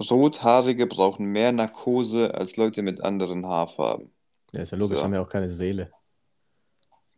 [0.00, 4.10] Rothaarige brauchen mehr Narkose als Leute mit anderen Haarfarben.
[4.52, 5.04] Ja, ist ja logisch, So.
[5.04, 5.92] haben ja auch keine Seele.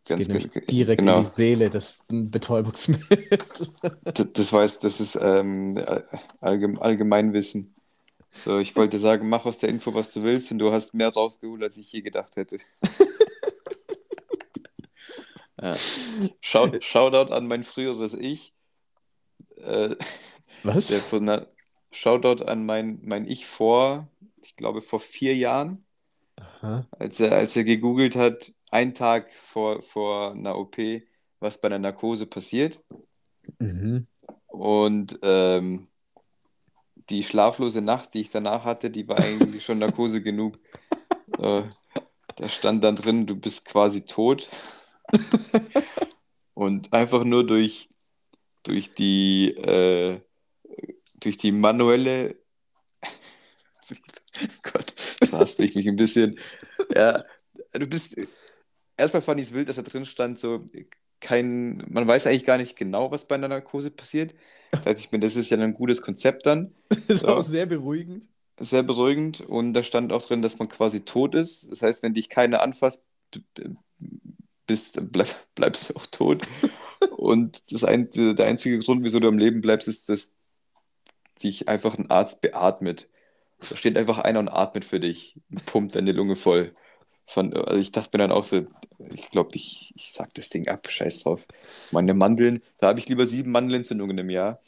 [0.03, 1.15] Es Ganz geht nämlich direkt genau.
[1.15, 3.39] in die Seele, das Betäubungsmittel.
[4.17, 5.83] D- Das weiß, das ist ähm,
[6.41, 7.73] allgeme Allgemeinwissen.
[8.29, 11.09] So, ich wollte sagen, mach aus der Info, was du willst, und du hast mehr
[11.09, 12.57] rausgeholt, als ich je gedacht hätte.
[15.61, 15.75] ja.
[16.41, 18.53] Schau, Shoutout an mein früheres Ich.
[19.57, 19.95] Äh,
[20.63, 20.87] Was?
[20.87, 21.25] der von
[21.95, 24.07] Shoutout an mein, mein Ich vor,
[24.41, 25.85] ich glaube, vor vier Jahren,
[26.35, 26.85] Aha.
[26.91, 30.77] als er, als er gegoogelt hat, einen Tag vor, vor einer OP,
[31.39, 32.81] was bei einer Narkose passiert.
[33.59, 34.07] Mhm.
[34.47, 35.87] Und ähm,
[37.09, 40.59] die schlaflose Nacht, die ich danach hatte, die war eigentlich schon Narkose genug.
[41.39, 41.63] Äh,
[42.37, 44.47] da stand dann drin, du bist quasi tot.
[46.53, 47.89] Und einfach nur durch,
[48.63, 50.21] durch die, äh,
[51.19, 52.35] durch die manuelle.
[54.63, 56.39] Gott, da haspel ich mich ein bisschen.
[56.93, 57.23] Ja,
[57.73, 58.17] du bist.
[58.97, 60.65] Erstmal fand ich es wild, dass da drin stand, so
[61.19, 64.33] kein, man weiß eigentlich gar nicht genau, was bei einer Narkose passiert.
[64.71, 66.73] Da dachte ich mir, das ist ja ein gutes Konzept dann.
[66.89, 68.27] Das ist auch sehr beruhigend.
[68.59, 69.41] Sehr beruhigend.
[69.41, 71.69] Und da stand auch drin, dass man quasi tot ist.
[71.71, 73.03] Das heißt, wenn dich keiner anfasst,
[74.67, 76.47] bist, bleib, bleibst du auch tot.
[77.17, 80.34] Und das ein, der einzige Grund, wieso du am Leben bleibst, ist, dass
[81.43, 83.09] dich einfach ein Arzt beatmet.
[83.69, 86.73] Da steht einfach einer und atmet für dich, pumpt deine Lunge voll.
[87.27, 88.67] Von, also ich dachte mir dann auch so,
[89.13, 91.45] ich glaube, ich, ich sag das Ding ab, scheiß drauf.
[91.91, 94.61] Meine Mandeln, da habe ich lieber sieben Mandelentzündungen im Jahr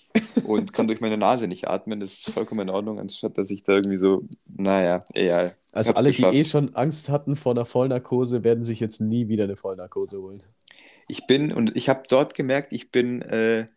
[0.43, 1.99] und kann durch meine Nase nicht atmen.
[1.99, 5.55] Das ist vollkommen in Ordnung, anstatt dass ich da irgendwie so, naja, egal.
[5.71, 6.33] Also alle, geschafft.
[6.33, 10.19] die eh schon Angst hatten vor einer Vollnarkose, werden sich jetzt nie wieder eine Vollnarkose
[10.19, 10.43] holen.
[11.07, 13.67] Ich bin, und ich habe dort gemerkt, ich bin, äh,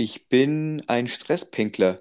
[0.00, 2.00] ich bin ein Stresspinkler.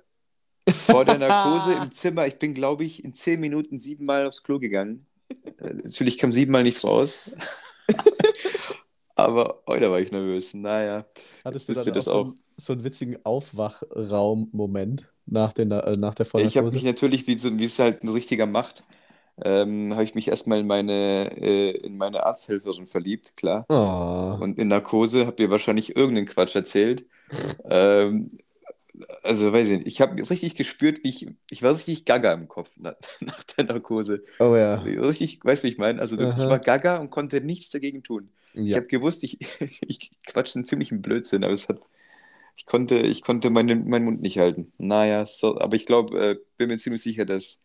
[0.69, 4.58] Vor der Narkose im Zimmer, ich bin, glaube ich, in zehn Minuten siebenmal aufs Klo
[4.58, 5.05] gegangen.
[5.58, 7.30] Äh, natürlich kam siebenmal nichts raus.
[9.15, 10.54] Aber heute war ich nervös.
[10.54, 11.05] Naja,
[11.43, 16.15] Hattest du dann auch, das so, einen- so einen witzigen Aufwachraum-Moment nach, den, äh, nach
[16.15, 16.76] der ich habe Vollnarkose?
[16.77, 18.83] mich natürlich, wie, so, wie es halt ein richtiger macht,
[19.43, 23.65] ähm, habe ich mich erstmal in meine, äh, in meine Arzthelferin verliebt, klar.
[23.67, 24.42] Oh.
[24.42, 27.05] Und in Narkose habt ihr wahrscheinlich irgendeinen Quatsch erzählt.
[27.69, 28.37] Ähm,
[29.23, 32.47] also weiß ich nicht, ich habe richtig gespürt, wie ich, ich war richtig gaga im
[32.47, 34.23] Kopf nach, nach der Narkose.
[34.39, 34.75] oh ja.
[34.75, 36.01] Richtig, weißt du, wie ich meine?
[36.01, 36.49] Also du, ich Aha.
[36.49, 38.29] war gaga und konnte nichts dagegen tun.
[38.53, 38.77] Ich Ja.
[38.77, 39.39] habe gewusst, ich,
[39.87, 41.79] ich quatsche einen ziemlichen Blödsinn, aber es hat,
[42.55, 44.71] ich konnte, ich konnte meinen, meinen Mund nicht halten.
[44.77, 47.59] Naja, so, aber ich glaube, äh, bin mir ziemlich sicher, dass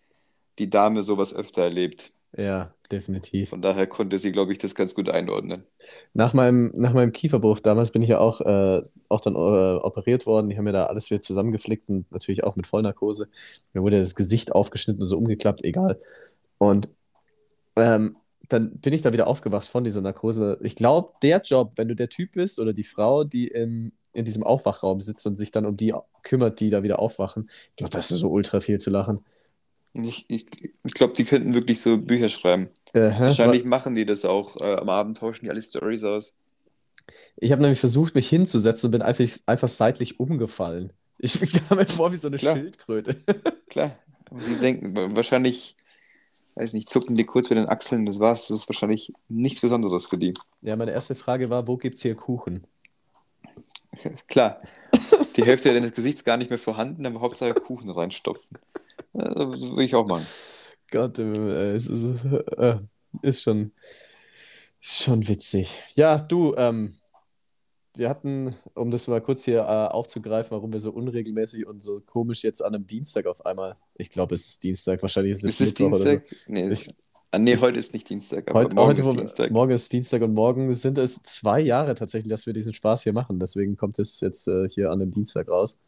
[0.59, 2.13] die Dame sowas öfter erlebt.
[2.37, 3.51] Ja, definitiv.
[3.51, 5.65] Von daher konnte sie, glaube ich, das ganz gut einordnen.
[6.15, 10.27] Nach meinem, nach meinem Kieferbruch damals bin ich ja auch, äh, auch dann äh, operiert
[10.27, 10.49] worden.
[10.49, 13.29] Die haben mir da alles wieder zusammengeflickt und natürlich auch mit Vollnarkose.
[13.73, 16.01] Mir wurde das Gesicht aufgeschnitten und so umgeklappt, egal.
[16.59, 16.89] Und
[17.77, 18.17] ähm,
[18.49, 20.59] dann bin ich da wieder aufgewacht von dieser Narkose.
[20.63, 24.25] Ich glaube, der Job, wenn du der Typ bist oder die Frau, die im, in
[24.25, 27.91] diesem Aufwachraum sitzt und sich dann um die kümmert, die da wieder aufwachen, ich glaube,
[27.91, 29.25] da ist so ultra viel zu lachen.
[29.95, 30.47] Ich, ich,
[30.85, 32.69] ich glaube, die könnten wirklich so Bücher schreiben.
[32.93, 33.21] Äh, hä?
[33.21, 34.57] Wahrscheinlich machen die das auch.
[34.61, 36.37] Äh, am Abend tauschen die alle Stories aus.
[37.37, 40.93] Ich habe nämlich versucht, mich hinzusetzen und bin einfach, einfach seitlich umgefallen.
[41.19, 41.39] Ich
[41.69, 42.57] kam mir vor wie so eine Klar.
[42.57, 43.17] Schildkröte.
[43.69, 43.97] Klar.
[44.31, 45.77] Und die denken, wa- wahrscheinlich,
[46.57, 48.49] weiß nicht, zucken die kurz mit den Achseln, das war's.
[48.49, 50.35] Das ist wahrscheinlich nichts Besonderes für die.
[50.63, 52.67] Ja, meine erste Frage war, wo gibt's hier Kuchen?
[54.27, 54.59] Klar.
[55.37, 58.59] Die Hälfte deines Gesichts gar nicht mehr vorhanden, aber Hauptsache Kuchen reinstopfen.
[59.13, 60.27] Das würde ich auch machen.
[60.91, 62.25] Gott, es ist,
[62.57, 62.79] äh,
[63.23, 63.73] ist schon,
[64.81, 65.75] ist schon witzig.
[65.95, 66.95] Ja, du, ähm,
[67.97, 72.01] wir hatten, um das mal kurz hier äh, aufzugreifen, warum wir so unregelmäßig und so
[72.01, 75.61] komisch jetzt an einem Dienstag auf einmal, ich glaube, es ist Dienstag, wahrscheinlich ist es
[75.61, 76.05] Ist es oder so.
[76.05, 76.49] Dienstag?
[76.49, 76.89] Nee, Ich-
[77.31, 79.51] ah, nee heute ist nicht Dienstag, aber Heute, morgen heute, ist Dienstag.
[79.53, 83.13] morgen ist Dienstag und morgen sind es zwei Jahre tatsächlich, dass wir diesen Spaß hier
[83.13, 83.39] machen.
[83.39, 85.81] Deswegen kommt es jetzt äh, hier an dem Dienstag raus.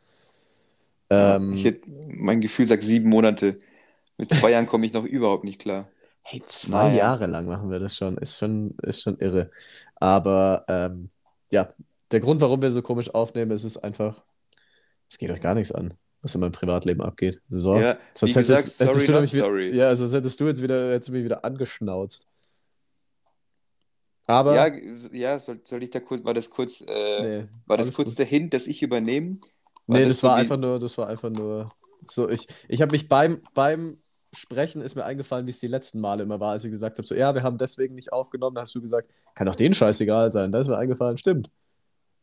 [1.10, 3.58] Ähm, ich hätte, mein Gefühl sagt sieben Monate.
[4.18, 5.88] Mit zwei Jahren komme ich noch überhaupt nicht klar.
[6.22, 6.96] hey, zwei Naja.
[6.96, 8.16] Jahre lang machen wir das schon.
[8.18, 9.50] Ist schon, ist schon irre.
[9.96, 11.08] Aber ähm,
[11.50, 11.72] ja,
[12.10, 14.22] der Grund, warum wir so komisch aufnehmen, ist es einfach,
[15.08, 17.40] es geht euch gar nichts an, was in meinem Privatleben abgeht.
[17.48, 17.76] So.
[17.78, 19.76] Ja, Sonst wie hättest, gesagt, hättest sorry, du not nämlich wieder- sorry.
[19.76, 22.26] Ja, sonst hättest du jetzt wieder, hättest du mich wieder angeschnauzt.
[24.28, 24.74] Aber Ja,
[25.12, 28.18] ja, soll, soll ich da kurz, war das kurz, äh, nee, war das kurz gut.
[28.18, 29.38] der Hint, dass ich übernehme?
[29.86, 31.70] Nee, das war einfach nur, das war einfach nur
[32.02, 33.98] so, ich, ich habe mich beim, beim
[34.34, 37.06] Sprechen ist mir eingefallen, wie es die letzten Male immer war, als ich gesagt habe,
[37.06, 40.30] so, ja, wir haben deswegen nicht aufgenommen, da hast du gesagt, kann doch denen scheißegal
[40.30, 40.52] sein.
[40.52, 41.50] Da ist mir eingefallen, stimmt.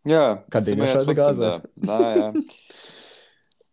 [0.05, 1.63] Ja, Kann denen ja scheißegal da.
[1.75, 2.33] Naja,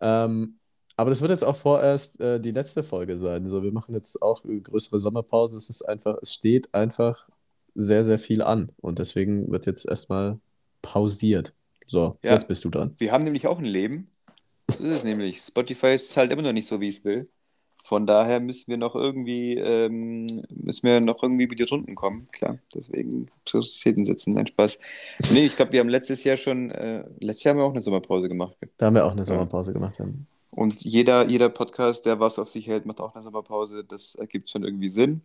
[0.01, 0.59] Ähm,
[0.97, 3.49] Aber das wird jetzt auch vorerst äh, die letzte Folge sein.
[3.49, 5.57] So, wir machen jetzt auch größere Sommerpause.
[5.57, 7.29] Es ist einfach, es steht einfach
[7.75, 8.73] sehr, sehr viel an.
[8.79, 10.41] Und deswegen wird jetzt erstmal
[10.83, 11.55] pausiert.
[11.91, 12.95] So, Ja, jetzt bist du dran.
[12.99, 14.09] wir haben nämlich auch ein Leben.
[14.71, 15.41] So ist es nämlich.
[15.41, 17.29] Spotify ist halt immer noch nicht so, wie es will.
[17.83, 22.29] Von daher müssen wir noch irgendwie, ähm, müssen wir noch irgendwie über die Runden kommen.
[22.31, 24.79] Klar, deswegen Prioritäten setzen, nein, Spaß.
[25.33, 27.81] Nee, ich glaube, wir haben letztes Jahr schon, äh, letztes Jahr haben wir auch eine
[27.81, 28.57] Sommerpause gemacht.
[28.77, 29.25] Da haben wir auch eine Ja.
[29.25, 29.99] Sommerpause gemacht.
[29.99, 30.07] Ja.
[30.53, 33.83] Und jeder, jeder Podcast, der was auf sich hält, macht auch eine Sommerpause.
[33.83, 35.23] Das ergibt schon irgendwie Sinn.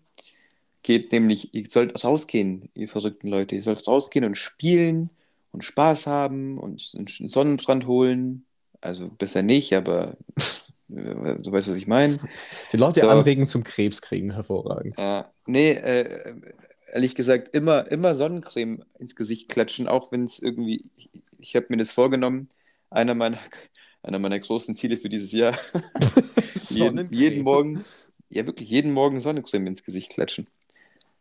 [0.82, 3.54] Geht nämlich, ihr sollt rausgehen, ihr verrückten Leute.
[3.56, 5.10] Ihr sollt rausgehen und spielen
[5.56, 8.46] und Spaß haben und einen Sonnenbrand holen.
[8.82, 10.16] Also besser nicht, aber
[10.90, 12.18] äh, du weißt, was ich meine.
[12.72, 13.10] Die Leute So.
[13.10, 14.98] anregen zum Krebs kriegen, hervorragend.
[14.98, 16.36] Äh, nee, äh,
[16.92, 21.10] ehrlich gesagt, immer, immer Sonnencreme ins Gesicht klatschen, auch wenn es irgendwie, ich,
[21.40, 22.50] ich habe mir das vorgenommen,
[22.90, 23.40] einer meiner,
[24.04, 25.58] einer meiner großen Ziele für dieses Jahr,
[26.70, 27.86] jeden, jeden Morgen,
[28.30, 30.50] ja wirklich, jeden Morgen Sonnencreme ins Gesicht klatschen.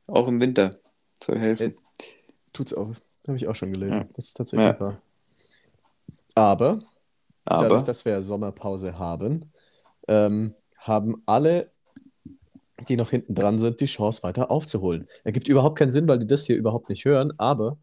[0.06, 0.70] Auch im Winter.
[1.22, 1.76] Soll helfen.
[2.52, 2.94] Tut's auch.
[3.26, 3.99] Habe ich auch schon gelesen.
[4.03, 4.09] Ja.
[4.15, 4.81] Das ist tatsächlich Ja.
[4.81, 5.00] wahr.
[6.35, 6.79] Aber
[7.44, 9.50] dadurch, Aber, dass wir ja Sommerpause haben,
[10.09, 11.71] ähm, haben alle,
[12.88, 15.09] die noch hinten dran sind, die Chance weiter aufzuholen.
[15.23, 17.79] Ergibt überhaupt keinen Sinn, weil die das hier überhaupt nicht hören, aber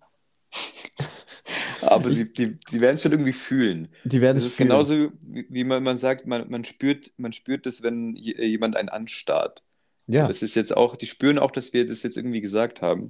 [1.81, 3.87] aber sie, die, die werden es schon irgendwie fühlen.
[4.03, 4.69] die werden Es fühlen.
[4.69, 8.89] genauso, wie, wie man, man sagt, man, man spürt, man spürt es, wenn jemand einen
[8.89, 9.63] anstarrt.
[10.07, 13.09] Ja, Das ist jetzt auch, die spüren auch, dass wir das jetzt irgendwie gesagt haben.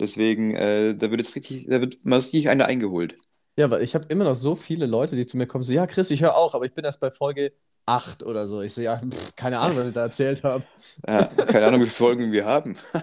[0.00, 3.16] Deswegen, äh, da wird jetzt richtig, da wird mal richtig einer eingeholt.
[3.56, 5.86] ja, weil ich habe immer noch so viele Leute, die zu mir kommen, so, ja,
[5.86, 7.52] Chris, ich höre auch, aber ich bin erst bei Folge
[7.86, 8.62] 8 oder so.
[8.62, 10.64] Ich so, ja, pff, keine Ahnung, was ich da erzählt habe.
[11.06, 12.76] Ja, keine Ahnung, wie viele Folgen wir haben.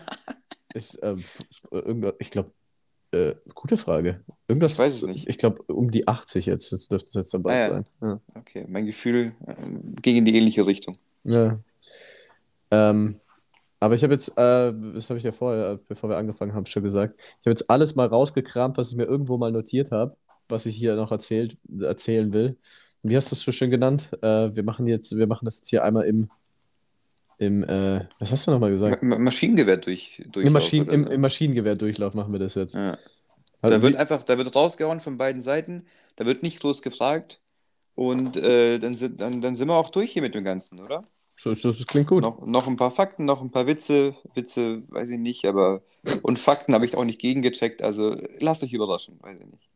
[0.75, 1.23] Ich, ähm,
[2.19, 2.51] ich glaube,
[3.11, 4.23] äh, gute Frage.
[4.47, 5.27] Irgendwas, Ich weiß es nicht.
[5.27, 7.69] Ich glaube, um die 80 jetzt, das dürfte es jetzt bald Ah, ja.
[7.69, 7.85] sein.
[8.03, 8.21] Ja.
[8.35, 9.55] Okay, mein Gefühl äh,
[10.03, 10.95] ging in die ähnliche Richtung.
[11.23, 11.59] Ja.
[12.69, 13.19] Ähm,
[13.79, 16.65] aber ich habe jetzt, äh, das habe ich ja vorher, äh, bevor wir angefangen haben,
[16.65, 20.17] schon gesagt, ich habe jetzt alles mal rausgekramt, was ich mir irgendwo mal notiert habe,
[20.49, 22.57] was ich hier noch erzählt, erzählen will.
[23.03, 24.09] Wie hast du es so schön genannt?
[24.21, 26.29] Äh, wir machen jetzt, wir machen das jetzt hier einmal im,
[27.37, 29.01] im, äh, was hast du nochmal gesagt?
[29.01, 32.75] Ma Ma Maschinengewehr durch, Im, Durchlauf Maschinen, oder im, im Maschinengewehrdurchlauf machen wir das jetzt.
[32.75, 32.97] Ja.
[33.61, 35.85] Also Da wird einfach, da wird rausgehauen von beiden Seiten,
[36.17, 37.39] da wird nicht groß gefragt
[37.95, 41.05] und äh, dann, sind, dann, dann sind wir auch durch hier mit dem Ganzen, oder?
[41.43, 42.23] Das, das klingt gut.
[42.23, 44.15] Noch, noch ein paar Fakten, noch ein paar Witze.
[44.33, 45.81] Witze weiß ich nicht, aber.
[46.21, 49.69] Und Fakten habe ich auch nicht gegengecheckt, also lasst euch überraschen, weiß ich nicht.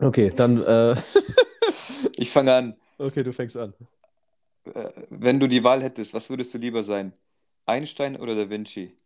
[0.00, 0.96] Okay, dann, äh,
[2.16, 2.76] Ich fange an.
[2.98, 3.74] okay, du fängst an.
[4.64, 7.12] Äh, wenn du die Wahl hättest, was würdest du lieber sein?
[7.66, 8.96] Einstein oder Da Vinci?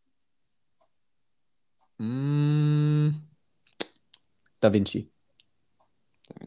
[1.98, 3.10] Mm,
[4.60, 5.10] Da Vinci.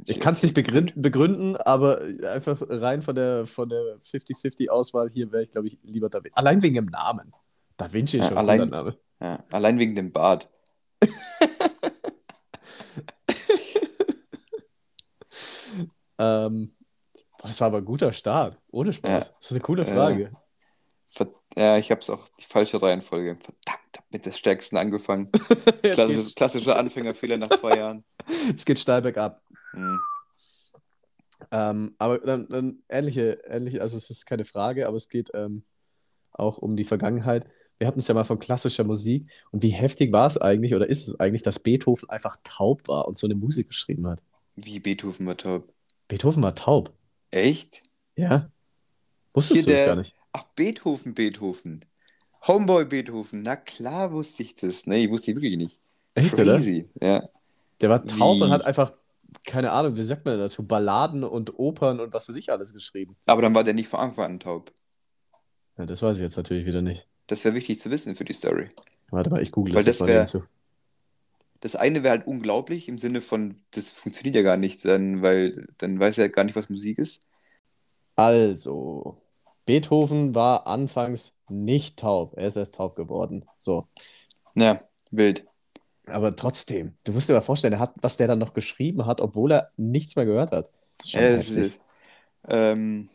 [0.08, 2.02] Ich kann es nicht begründen, begründen, aber
[2.34, 6.36] einfach rein von der, von der 50-50-Auswaut hier wäre ich, glaube ich, lieber Da Vinci.
[6.36, 7.34] Allein wegen dem Namen.
[7.78, 8.98] Da Vinci ist Ja, schon ein allein- cooler Name.
[9.22, 10.50] Ja, allein wegen dem Bart.
[16.20, 16.72] Ähm,
[17.38, 18.58] boah, das war aber ein guter Start.
[18.72, 19.10] Ohne Spaß.
[19.12, 19.20] Ja.
[19.20, 19.94] Das ist eine coole Ja.
[19.94, 20.32] Frage.
[21.56, 23.36] Ja, ich habe es auch die falsche Reihenfolge.
[23.36, 25.32] Verdammt, hab mit der stärksten angefangen.
[25.84, 28.04] Klassisch, klassischer Anfängerfehler nach zwei Jahren.
[28.48, 29.40] jetzt geht steil bergab.
[29.74, 30.00] Hm.
[31.52, 35.64] Ähm, aber dann, dann ähnliche, ähnliche, also es ist keine Frage, aber es geht ähm,
[36.32, 37.48] auch um die Vergangenheit.
[37.78, 40.88] Wir hatten es ja mal von klassischer Musik und wie heftig war es eigentlich oder
[40.88, 44.24] ist es eigentlich, dass Beethoven einfach taub war und so eine Musik geschrieben hat?
[44.56, 45.74] Wie Beethoven war top.
[46.08, 46.94] Beethoven war taub.
[47.32, 47.84] Echt?
[48.16, 48.50] Ja?
[49.34, 50.16] Wusstest Hier du das gar nicht?
[50.32, 51.84] Ach, Beethoven, Beethoven.
[52.48, 53.42] Homeboy Beethoven.
[53.42, 54.86] Na klar wusste ich das.
[54.86, 55.80] Nee, ich wusste ich wirklich nicht.
[56.14, 56.56] Echt, oder?
[56.56, 56.88] Crazy.
[57.02, 57.24] Ja.
[57.82, 58.52] Der war taub und Wie?
[58.52, 58.94] hat einfach,
[59.46, 63.16] keine Ahnung, wie sagt man dazu, Balladen und Opern und was für sich alles geschrieben.
[63.26, 64.72] Aber dann war der nicht von Anfang an taub.
[65.78, 67.08] Ja, das weiß ich jetzt natürlich wieder nicht.
[67.28, 68.70] Das wäre wichtig zu wissen für die Story.
[69.10, 70.44] Warte mal, ich google Weil das das mal hinzu.
[71.62, 75.68] Das eine wäre halt unglaublich im Sinne von, das funktioniert ja gar nicht, dann, weil
[75.78, 77.26] dann weiß er gar nicht, was Musik ist.
[78.16, 79.22] Also,
[79.66, 82.34] Beethoven war anfangs nicht taub.
[82.36, 83.46] Er ist erst taub geworden.
[83.58, 83.88] So.
[84.56, 85.46] Ja, wild.
[86.08, 89.52] Aber trotzdem, du musst dir mal vorstellen, hat, was der dann noch geschrieben hat, obwohl
[89.54, 90.70] er nichts mehr gehört hat.
[90.98, 91.72] Das ist das
[92.50, 93.10] ähm,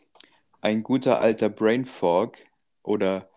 [0.61, 2.37] ein guter alter Brain Fog
[2.83, 3.29] oder,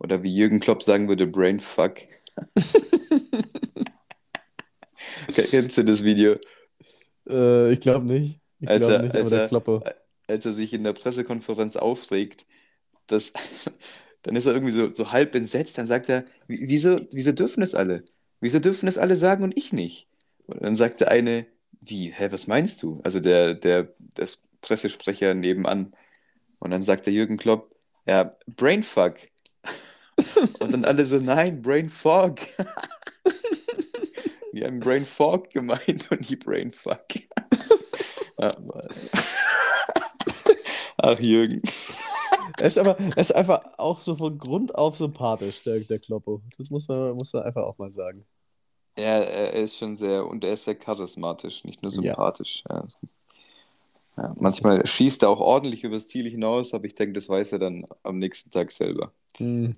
[0.00, 1.98] oder wie Jürgen Klopp sagen würde, Brain Fuck.
[5.50, 6.34] Kennst du das Video?
[7.28, 8.40] Äh, ich glaube nicht.
[8.60, 9.82] Ich Als glaube er- nicht, als aber der er- Klopper.
[10.26, 12.46] als er sich in der Pressekonferenz aufregt,
[13.06, 13.32] dass,
[14.22, 17.62] dann ist er irgendwie so, so halb entsetzt, dann sagt er, "Wie- wieso, wieso dürfen
[17.62, 18.04] es alle?
[18.40, 20.08] Wieso dürfen es alle sagen und ich nicht?
[20.46, 21.46] Und dann sagt der eine,
[21.80, 23.00] wie, hä, was meinst du?
[23.04, 24.28] Also der, der, der
[24.60, 25.94] Pressesprecher nebenan.
[26.58, 27.74] Und dann sagt der Jürgen Klopp,
[28.06, 29.18] ja, Brainfuck.
[30.58, 32.40] Und dann alle so, nein, Brainfog.
[34.52, 37.06] Wir haben Brainfog gemeint und nicht Brainfuck.
[40.98, 41.62] Ach, Jürgen.
[42.60, 46.42] Er ist aber er ist einfach auch so von Grund auf sympathisch, der, der Kloppo.
[46.58, 48.24] Das muss man, muss man einfach auch mal sagen.
[48.98, 52.02] Ja, er ist schon sehr, und er ist sehr charismatisch, nicht nur Ja.
[52.02, 52.62] sympathisch.
[52.68, 52.84] Ja.
[54.16, 57.58] Ja, manchmal schießt er auch ordentlich übers Ziel hinaus, aber ich denke, das weiß er
[57.58, 59.12] dann am nächsten Tag selber.
[59.38, 59.72] Hm,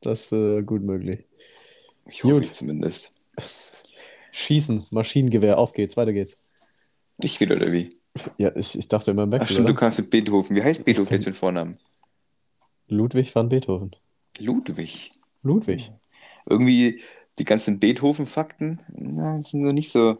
[0.00, 1.24] das ist äh, gut möglich.
[2.06, 2.54] Ich hoffe Gut.
[2.54, 3.12] zumindest.
[4.30, 6.38] Schießen, Maschinengewehr, auf geht's, weiter geht's.
[7.18, 7.90] Ich will oder wie?
[8.38, 9.80] Ja, ich, ich dachte immer im Ach Wechsel, stimmt, du oder?
[9.80, 10.54] kannst mit Beethoven.
[10.54, 11.76] Wie heißt Beethoven jetzt mit Vornamen?
[12.92, 13.96] Ludwig van Beethoven.
[14.38, 15.10] Ludwig.
[15.42, 15.90] Ludwig.
[16.46, 17.00] Irgendwie
[17.38, 18.78] die ganzen Beethoven-Fakten
[19.42, 20.18] sind nur nicht so,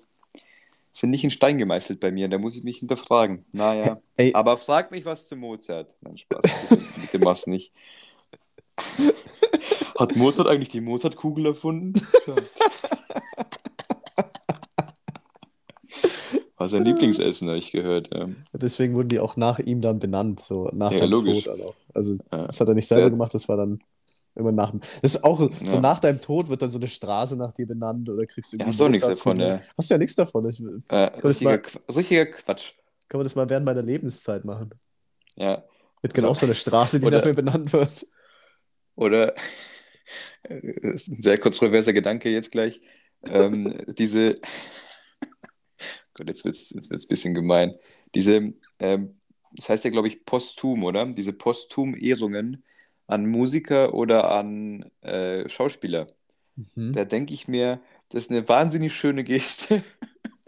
[0.92, 2.28] sind nicht in Stein gemeißelt bei mir.
[2.28, 3.44] Da muss ich mich hinterfragen.
[3.52, 3.96] Naja.
[4.16, 5.94] Ey, Aber frag mich was zu Mozart.
[6.00, 6.40] Nein, Spaß.
[6.70, 7.72] Bitte, bitte mach's nicht.
[9.98, 11.92] Hat Mozart eigentlich die Mozartkugel erfunden?
[16.62, 18.08] War sein Lieblingsessen, habe ich gehört.
[18.14, 18.26] Ja.
[18.52, 21.44] deswegen wurden die auch nach ihm dann benannt, so nach Ja, seinem logisch.
[21.44, 21.74] Tod auch.
[21.94, 22.46] Also Ja.
[22.46, 23.80] das hat er nicht selber gemacht, das war dann
[24.34, 24.80] immer nach dem.
[25.02, 28.08] Das ist auch so nach deinem Tod wird dann so eine Straße nach dir benannt
[28.08, 29.60] oder kriegst du Ja, hast du auch nichts davon, ja.
[29.76, 30.48] Hast ja nichts davon.
[30.48, 32.72] Ich, kann, Äh, richtiger, mal- Qu- richtiger Quatsch.
[33.12, 34.70] man das mal während meiner Lebenszeit machen?
[35.36, 35.64] Ja.
[36.00, 38.06] Wird genau so eine Straße, die Oder- dafür benannt wird.
[38.94, 39.34] Oder
[40.44, 42.80] äh, ist ein sehr kontroverser Gedanke jetzt gleich.
[43.28, 44.36] Ähm, diese,
[46.14, 47.74] Gott, jetzt wird es jetzt wird's ein bisschen gemein.
[48.14, 49.20] Diese, ähm,
[49.52, 51.06] das heißt ja, glaube ich, posthum, oder?
[51.06, 52.64] Diese posthum-Ehrungen
[53.06, 56.06] an Musiker oder an äh, Schauspieler.
[56.56, 56.92] Mhm.
[56.92, 59.82] Da denke ich mir, das ist eine wahnsinnig schöne Geste.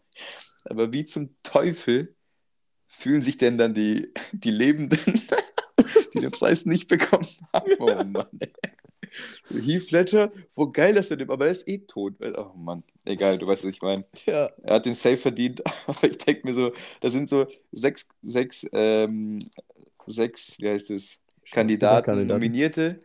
[0.65, 2.15] Aber wie zum Teufel
[2.87, 4.99] fühlen sich denn dann die, die Lebenden,
[6.15, 7.73] die den Preis nicht bekommen haben?
[7.79, 8.39] Oh Mann.
[9.49, 12.15] Heath Ledger, wo geil das denn, aber er ist eh tot.
[12.21, 14.05] Oh Mann, egal, du weißt, was ich meine.
[14.27, 14.51] Ja.
[14.63, 18.67] Er hat den Safe verdient, aber ich denke mir so, da sind so sechs, sechs,
[18.73, 19.39] ähm,
[20.07, 21.19] sechs, wie heißt es,
[21.51, 22.41] Kandidaten, Kandidaten.
[22.41, 23.01] Nominierte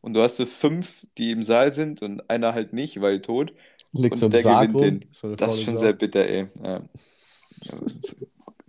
[0.00, 3.52] und du hast so fünf, die im Saal sind und einer halt nicht, weil tot.
[3.92, 5.08] Liegt Und so der Sarg gewinnt den.
[5.12, 5.80] So Das ist schon Sau.
[5.80, 6.46] sehr bitter, ey.
[6.62, 6.82] Ja.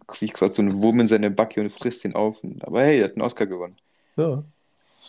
[0.08, 2.38] Kriegt gerade so einen Wurm in seine Backe und frisst ihn auf.
[2.62, 3.78] Aber hey, er hat einen Oscar gewonnen.
[4.18, 4.44] Ja.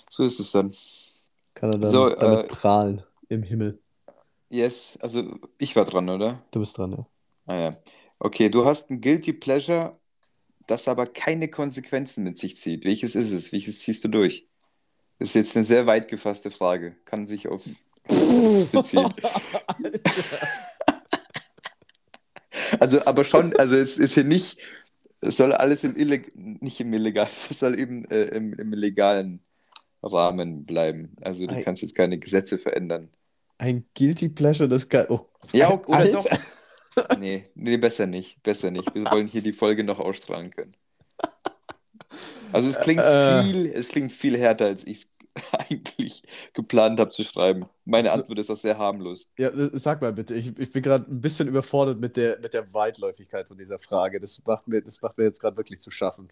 [0.08, 0.74] So ist es dann.
[1.60, 3.78] Kann er dann So, damit äh, prahlen im Himmel.
[4.48, 6.38] Yes, also ich war dran, oder?
[6.52, 7.06] Du bist dran, ja.
[7.44, 7.76] Ah ja.
[8.18, 9.92] Okay, du hast ein Guilty Pleasure,
[10.66, 12.84] das aber keine Konsequenzen mit sich zieht.
[12.86, 13.52] Welches ist es?
[13.52, 14.48] Welches ziehst du durch?
[15.18, 16.96] Das ist jetzt eine sehr weit gefasste Frage.
[17.04, 17.62] Kann sich auf
[18.72, 19.12] beziehen.
[22.78, 24.58] Also, aber schon, also es ist hier nicht,
[25.20, 29.40] es soll alles im Illeg nicht im illegalen, es soll eben äh, im, im legalen
[30.02, 31.14] Rahmen bleiben.
[31.20, 31.62] Also du Ei.
[31.62, 33.10] kannst jetzt keine Gesetze verändern.
[33.58, 35.06] Ein Guilty Pleasure, das kann.
[35.10, 36.18] Oh, Ja, oder Alter.
[36.18, 36.26] doch.
[37.18, 38.42] Nee, nee, besser nicht.
[38.42, 38.92] Besser nicht.
[38.94, 40.74] Wir wollen hier die Folge noch ausstrahlen können.
[42.52, 43.42] Also es klingt Äh.
[43.44, 47.66] viel, es klingt viel härter, als ich es eigentlich geplant habe zu schreiben.
[47.84, 49.28] Meine So- Antwort ist auch sehr harmlos.
[49.38, 52.52] Ja, äh, sag mal bitte, ich, ich bin gerade ein bisschen überfordert mit der, mit
[52.54, 54.18] der Weitläufigkeit von dieser Frage.
[54.18, 56.28] Das macht mir, das macht mir jetzt gerade wirklich zu schaffen.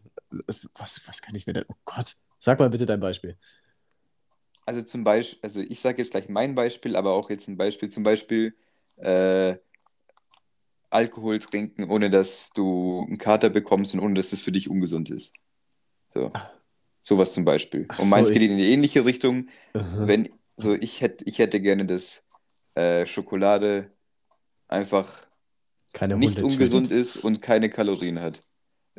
[0.75, 1.65] Was, was kann ich mir denn?
[1.69, 2.17] Oh Gott.
[2.39, 3.37] Sag mal bitte dein Beispiel.
[4.65, 7.89] Also zum Beispiel, also ich sage jetzt gleich mein Beispiel, aber auch jetzt ein Beispiel,
[7.89, 8.55] zum Beispiel
[8.97, 9.57] äh,
[10.91, 15.11] Alkohol trinken, ohne dass du einen Kater bekommst und ohne dass es für dich ungesund
[15.11, 15.35] ist.
[16.11, 16.33] So.
[17.03, 17.87] Sowas zum Beispiel.
[17.89, 19.49] Ach Und so, meins ich- geht in die ähnliche Richtung.
[19.75, 20.07] Aha.
[20.07, 22.25] Wenn, so ich hätte, ich hätte gerne, dass
[22.75, 23.91] äh, Schokolade
[24.67, 25.27] einfach
[25.93, 28.41] Keine nicht ungesund ist und keine Kalorien hat.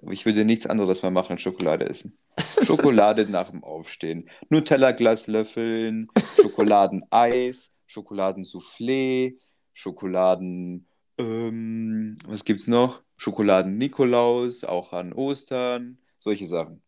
[0.10, 2.15] Ich würde nichts anderes mehr machen als Schokolade essen.
[2.63, 4.29] Schokolade nach dem Aufstehen.
[4.50, 6.08] Nutella-Glas löffeln,
[6.41, 9.36] Schokoladeneis, Schokoladensoufflé,
[9.74, 10.88] Schokoladen,
[11.18, 13.01] ähm, was gibt's noch?
[13.18, 16.82] Schokoladen-Nikolaus, auch an Ostern, solche Sachen.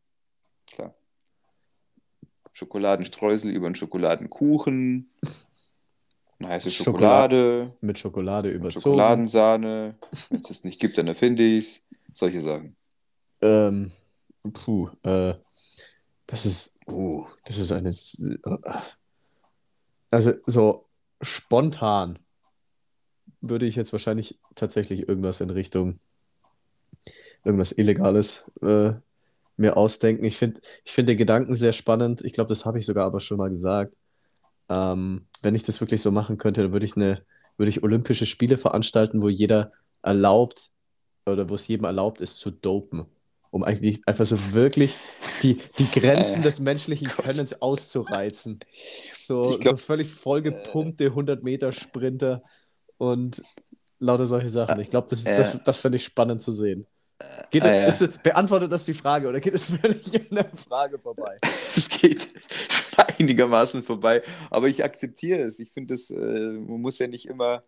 [0.72, 0.94] Klar.
[2.54, 5.10] Schokoladenstreusel über einen Schokoladenkuchen,
[6.40, 7.78] eine heiße Schokolade- Schokolade.
[7.82, 8.82] Mit Schokolade überzogen.
[8.84, 9.92] Schokoladensahne.
[10.30, 11.84] Wenn es das nicht gibt, dann erfinde ich es.
[12.14, 12.76] Solche Sachen.
[13.42, 13.92] Ähm,
[14.54, 15.34] puh, äh,
[16.28, 17.92] das ist, uh, das ist eine,
[20.10, 20.88] also so
[21.22, 22.20] spontan
[23.42, 26.00] würde ich jetzt wahrscheinlich tatsächlich irgendwas in Richtung
[27.44, 28.94] irgendwas Illegales äh,
[29.58, 30.26] mir ausdenken.
[30.26, 32.24] Ich finde, ich finde den Gedanken sehr spannend.
[32.24, 33.96] Ich glaube, das habe ich sogar aber schon mal gesagt.
[34.70, 37.24] Ähm, wenn ich das wirklich so machen könnte, dann würde ich eine,
[37.58, 39.72] würde ich Olympische Spiele veranstalten, wo jeder
[40.02, 40.72] erlaubt
[41.26, 43.06] oder wo es jedem erlaubt ist zu dopen.
[43.52, 44.96] Um eigentlich einfach so wirklich
[45.44, 47.26] die, die Grenzen Äh, des menschlichen Gott.
[47.26, 48.60] Könnens auszureizen.
[49.18, 52.42] So, glaub- so völlig vollgepumpte 100-Meter-Sprinter
[52.98, 53.44] und
[54.00, 54.80] lauter solche Sachen.
[54.80, 56.88] Ich glaube, das, Äh, das, das fände ich spannend zu sehen.
[57.52, 61.38] Geht, äh, ist, beantwortet das die Frage oder geht es völlig an der Frage vorbei?
[61.76, 65.60] Es geht schon einigermaßen vorbei, aber ich akzeptiere es.
[65.60, 67.64] Ich finde, es, äh, man muss ja nicht immer.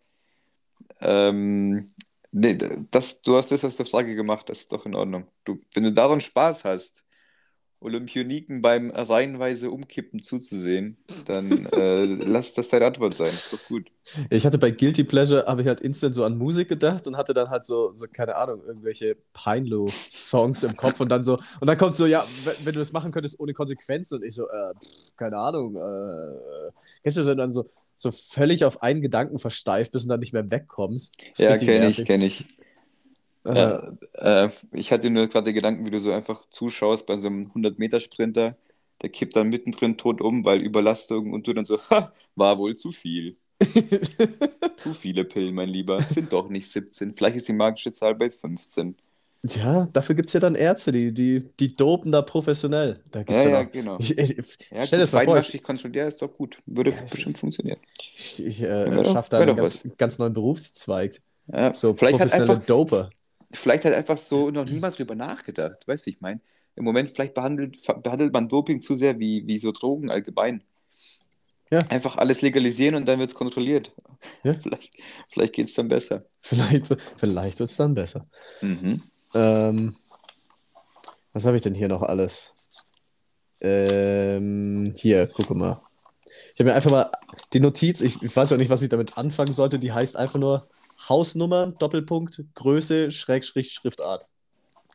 [1.01, 1.87] Ähm,
[2.33, 2.57] nee,
[2.91, 5.27] das, du hast das aus der Frage gemacht, das ist doch in Ordnung.
[5.45, 7.03] Du, wenn du daran Spaß hast,
[7.83, 13.27] Olympioniken beim reihenweise Umkippen zuzusehen, dann äh, lass das deine Antwort sein.
[13.27, 13.91] Ist doch gut.
[14.29, 17.33] Ich hatte bei Guilty Pleasure, habe ich halt instant so an Musik gedacht und hatte
[17.33, 21.77] dann halt so, so keine Ahnung, irgendwelche Peinlo-Songs im Kopf und dann so, und dann
[21.77, 22.25] kommt so, ja,
[22.63, 26.71] wenn, du das machen könntest ohne Konsequenzen und ich so, äh, pff, keine Ahnung, äh,
[27.03, 30.33] kennst du, du dann so, so völlig auf einen Gedanken versteift bist und dann nicht
[30.33, 31.17] mehr wegkommst?
[31.37, 32.45] Ja, kenne ich, kenne ich.
[33.45, 37.17] Äh, Ja, äh, ich hatte nur gerade den Gedanken, wie du so einfach zuschaust bei
[37.17, 38.57] so einem 100-Meter-Sprinter,
[39.01, 42.75] der kippt dann mittendrin tot um, weil Überlastung und du dann so, ha, war wohl
[42.75, 43.37] zu viel.
[44.75, 46.01] Zu viele Pillen, mein Lieber.
[46.03, 47.13] Sind doch nicht 17.
[47.13, 48.97] Vielleicht ist die magische Zahl bei 15.
[49.45, 53.01] ja, dafür gibt es ja dann Ärzte, die, die, die dopen da professionell.
[53.11, 53.97] Da gibt's Ja, ja, ja, genau.
[53.99, 54.29] Ich, ich,
[54.71, 56.59] Ja, stell dir das mal vor, ich, kontrolliert, ist doch gut.
[56.65, 57.79] Würde Ja, es- bestimmt funktionieren.
[58.15, 61.21] ich, ich äh, schaffe da einen ganz, ganz neuen Berufszweig.
[61.47, 63.09] Ja, So vielleicht hat professionelle einfach, Doper.
[63.51, 65.85] vielleicht hat einfach so noch niemand drüber nachgedacht.
[65.87, 66.39] Weißt du, ich meine?
[66.75, 70.63] Im Moment vielleicht behandelt, behandelt man Doping zu sehr wie, wie so Drogen allgemein.
[71.69, 71.79] Ja.
[71.89, 73.91] Einfach alles legalisieren und dann wird es kontrolliert.
[74.43, 74.53] Ja.
[74.61, 74.95] Vielleicht,
[75.29, 76.23] vielleicht geht es dann besser.
[76.39, 78.25] Vielleicht, vielleicht wird es dann besser.
[78.61, 79.01] Mhm.
[79.33, 79.95] Ähm,
[81.33, 82.53] was habe ich denn hier noch alles?
[83.61, 85.81] Ähm, hier, gucke mal.
[86.53, 87.11] Ich habe mir einfach mal
[87.53, 90.39] die Notiz, ich, ich weiß auch nicht, was ich damit anfangen sollte, die heißt einfach
[90.39, 90.67] nur
[91.09, 94.27] Hausnummer, Doppelpunkt, Größe, Schrägstrich, Schriftart.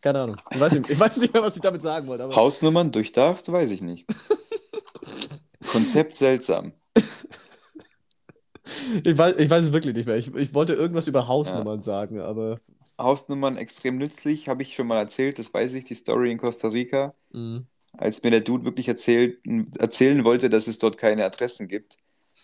[0.00, 0.36] Keine Ahnung.
[0.50, 2.24] Ich weiß, nicht, ich weiß nicht mehr, was ich damit sagen wollte.
[2.24, 4.06] Aber Hausnummern durchdacht, weiß ich nicht.
[5.66, 6.72] Konzept seltsam.
[9.04, 10.16] ich, weiß, ich weiß es wirklich nicht mehr.
[10.16, 12.58] Ich, ich wollte irgendwas über Hausnummern sagen, aber.
[12.98, 16.68] Hausnummern extrem nützlich, habe ich schon mal erzählt, das weiß ich, die Story in Costa
[16.68, 17.12] Rica.
[17.32, 17.66] mh.
[17.96, 19.40] als mir der Dude wirklich erzählt,
[19.78, 21.98] erzählen wollte, dass es dort keine Adressen gibt,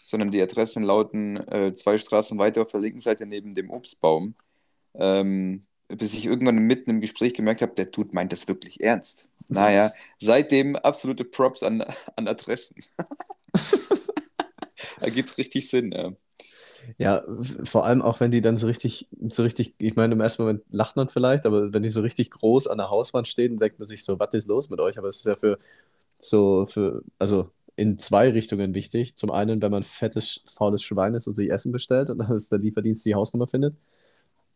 [0.04, 4.34] sondern die Adressen lauten äh, zwei Straßen weiter auf der linken Seite neben dem Obstbaum.
[4.94, 9.28] Ähm, bis ich irgendwann mitten im Gespräch gemerkt habe, der Dude meint das wirklich ernst.
[9.48, 11.84] Naja, seitdem absolute Props an,
[12.16, 12.76] an Adressen.
[15.00, 15.92] Ergibt richtig Sinn.
[15.92, 16.12] Ja.
[16.98, 17.22] Ja,
[17.62, 20.62] vor allem auch wenn die dann so richtig, so richtig, ich meine, im ersten Moment
[20.70, 23.86] lacht man vielleicht, aber wenn die so richtig groß an der Hauswand stehen, denkt man
[23.86, 24.98] sich so, was ist los mit euch?
[24.98, 25.58] Aber es ist ja für
[26.18, 29.16] so, für, also in zwei Richtungen wichtig.
[29.16, 32.52] Zum einen, wenn man fettes, faules Schwein ist und sich Essen bestellt und dann ist
[32.52, 33.74] der Lieferdienst die Hausnummer findet.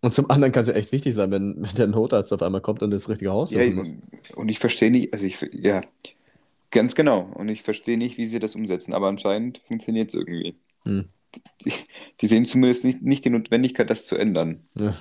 [0.00, 2.60] Und zum anderen kann es ja echt wichtig sein, wenn, wenn der Notarzt auf einmal
[2.60, 3.96] kommt und das richtige Haus Ja, suchen muss.
[4.36, 5.82] und ich verstehe nicht, also ich, ja,
[6.70, 7.28] ganz genau.
[7.34, 10.54] Und ich verstehe nicht, wie sie das umsetzen, aber anscheinend funktioniert es irgendwie.
[10.84, 11.06] Hm.
[11.64, 11.72] Die,
[12.20, 14.66] die sehen zumindest nicht, nicht die Notwendigkeit, das zu ändern.
[14.74, 14.96] Ja.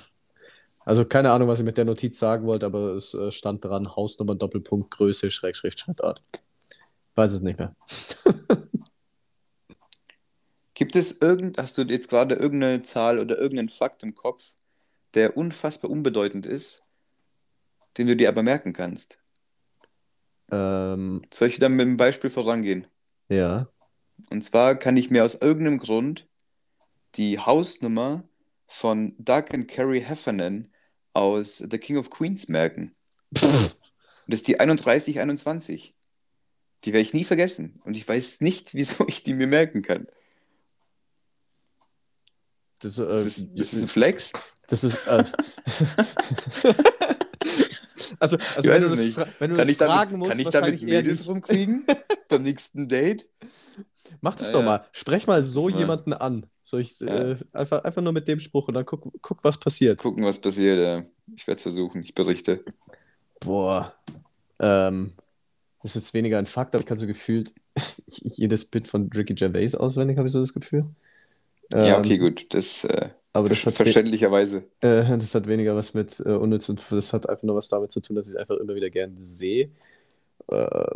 [0.84, 3.94] Also keine Ahnung, was ich mit der Notiz sagen wollte, aber es äh, stand dran,
[3.94, 6.22] Hausnummer, Doppelpunkt, Größe, Schrägschrift, Schriftart.
[7.14, 7.76] Weiß es nicht mehr.
[10.74, 14.52] Gibt es irgend, hast du jetzt gerade irgendeine Zahl oder irgendeinen Fakt im Kopf,
[15.14, 16.84] der unfassbar unbedeutend ist,
[17.98, 19.18] den du dir aber merken kannst?
[20.50, 22.86] Ähm, Soll ich dann mit einem Beispiel vorangehen?
[23.28, 23.68] ja.
[24.30, 26.26] Und zwar kann ich mir aus irgendeinem Grund
[27.14, 28.24] die Hausnummer
[28.66, 30.68] von Doug and Carrie Heffernan
[31.12, 32.92] aus The King of Queens merken.
[33.30, 33.74] Und
[34.26, 35.94] das ist die 3121.
[36.84, 37.80] Die werde ich nie vergessen.
[37.84, 40.06] Und ich weiß nicht, wieso ich die mir merken kann.
[42.80, 44.32] Das, äh, Das ist, das ist ein Flex.
[44.68, 45.24] das ist äh,
[48.20, 48.98] also, also wenn du das,
[49.40, 51.86] wenn du Kann das ich damit, fragen musst, kann ich damit Mädels rumkriegen?
[52.28, 53.28] Beim nächsten Date?
[54.20, 54.84] Mach das Ja, doch mal.
[54.92, 56.46] Sprech mal so jemanden an.
[56.62, 59.98] So ich, äh, einfach, einfach nur mit dem Spruch und dann guck, guck was passiert.
[59.98, 60.78] Gucken, was passiert.
[60.78, 61.04] ja.
[61.36, 62.02] Ich werde es versuchen.
[62.02, 62.64] Ich berichte.
[63.40, 63.94] Boah.
[64.58, 65.12] Ähm,
[65.82, 67.52] das ist jetzt weniger ein Fakt, aber ich kann so gefühlt
[68.06, 70.86] jedes Bit von Ricky Gervais auswendig, habe ich so das Gefühl.
[71.72, 72.46] Ja, okay, Ähm, gut.
[72.54, 74.64] Das, äh, Aber das hat, we verständlicherweise.
[74.80, 77.92] äh, das hat weniger was mit äh, unnütz und das hat einfach nur was damit
[77.92, 79.70] zu tun, dass ich es einfach immer wieder gern sehe.
[80.48, 80.86] Äh,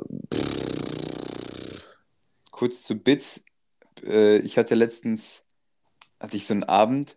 [2.63, 3.45] Kurz zu Bits.
[4.07, 5.43] Äh, ich hatte letztens,
[6.21, 7.17] hatte ich so einen Abend,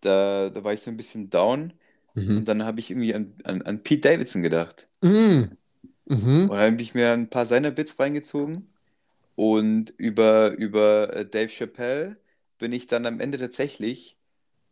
[0.00, 1.72] da, da war ich so ein bisschen down
[2.14, 2.36] mhm.
[2.36, 4.86] und dann habe ich irgendwie an, an, an Pete Davidson gedacht.
[5.00, 5.56] Mhm.
[6.04, 6.42] Mhm.
[6.42, 8.68] Und dann habe ich mir ein paar seiner Bits reingezogen
[9.34, 12.16] und über, über äh, Dave Chappelle
[12.58, 14.16] bin ich dann am Ende tatsächlich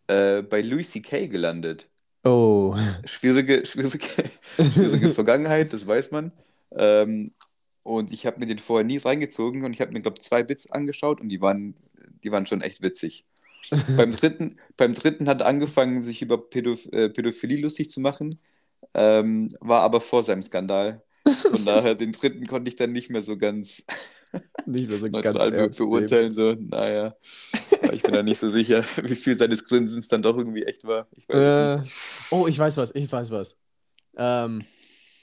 [0.06, 1.26] äh, bei Louis C.K.
[1.26, 1.88] gelandet.
[2.22, 2.76] Oh.
[3.04, 4.06] Schwierige, schwierige,
[4.62, 6.30] schwierige Vergangenheit, das weiß man.
[6.70, 7.32] Ähm,
[7.84, 10.42] und ich habe mir den vorher nie reingezogen und ich habe mir, glaube ich, zwei
[10.42, 11.76] Bits angeschaut und die waren,
[12.24, 13.24] die waren schon echt witzig.
[13.96, 18.40] beim, dritten, beim dritten hat er angefangen, sich über Pädoph äh, Pädophilie lustig zu machen,
[18.92, 21.02] ähm, war aber vor seinem Skandal.
[21.26, 23.84] Von daher, den dritten konnte ich dann nicht mehr so ganz
[24.66, 26.34] Nicht mehr so ganz ernst beurteilen.
[26.34, 27.14] So, naja,
[27.92, 31.06] ich bin da nicht so sicher, wie viel seines Grinsens dann doch irgendwie echt war.
[31.12, 31.82] Ich Äh,
[32.30, 33.56] oh, ich weiß was, ich weiß was.
[34.16, 34.64] Ähm,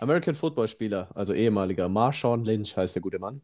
[0.02, 3.42] American Football Spieler, also ehemaliger Marshawn Lynch heißt der gute Mann.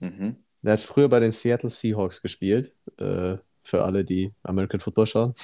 [0.00, 0.36] Mhm.
[0.62, 5.34] Der hat früher bei den Seattle Seahawks gespielt, äh, für alle, die American Football schauen.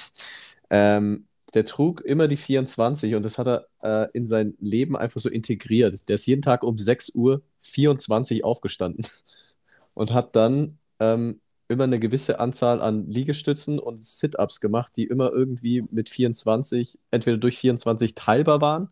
[0.69, 5.21] Ähm, der trug immer die 24 und das hat er äh, in sein Leben einfach
[5.21, 6.09] so integriert.
[6.09, 9.07] Der ist jeden Tag um 6 Uhr 24 aufgestanden
[9.93, 15.31] und hat dann ähm, immer eine gewisse Anzahl an Liegestützen und Sit-Ups gemacht, die immer
[15.31, 18.89] irgendwie mit 24, entweder durch 24 teilbar waren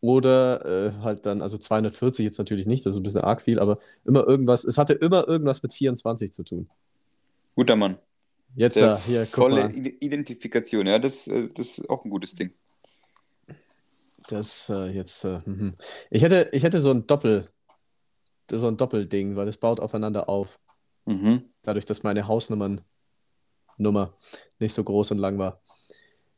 [0.00, 3.58] oder äh, halt dann, also 240 jetzt natürlich nicht, das ist ein bisschen arg viel,
[3.58, 6.68] aber immer irgendwas, es hatte immer irgendwas mit 24 zu tun.
[7.54, 7.98] Guter Mann.
[8.54, 12.52] Jetzt da, hier, guck volle Identifikation, ja, das, äh, das ist auch ein gutes Ding.
[14.28, 15.74] Das äh, jetzt, äh, mhm.
[16.10, 17.48] ich hätte, ich hätte so ein Doppel,
[18.50, 20.58] so ein Doppelding, weil das baut aufeinander auf.
[21.04, 21.44] Mhm.
[21.62, 22.80] Dadurch, dass meine Hausnummern
[23.78, 24.16] Nummer
[24.58, 25.60] nicht so groß und lang war.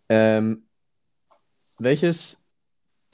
[0.08, 0.66] Ähm,
[1.78, 2.47] welches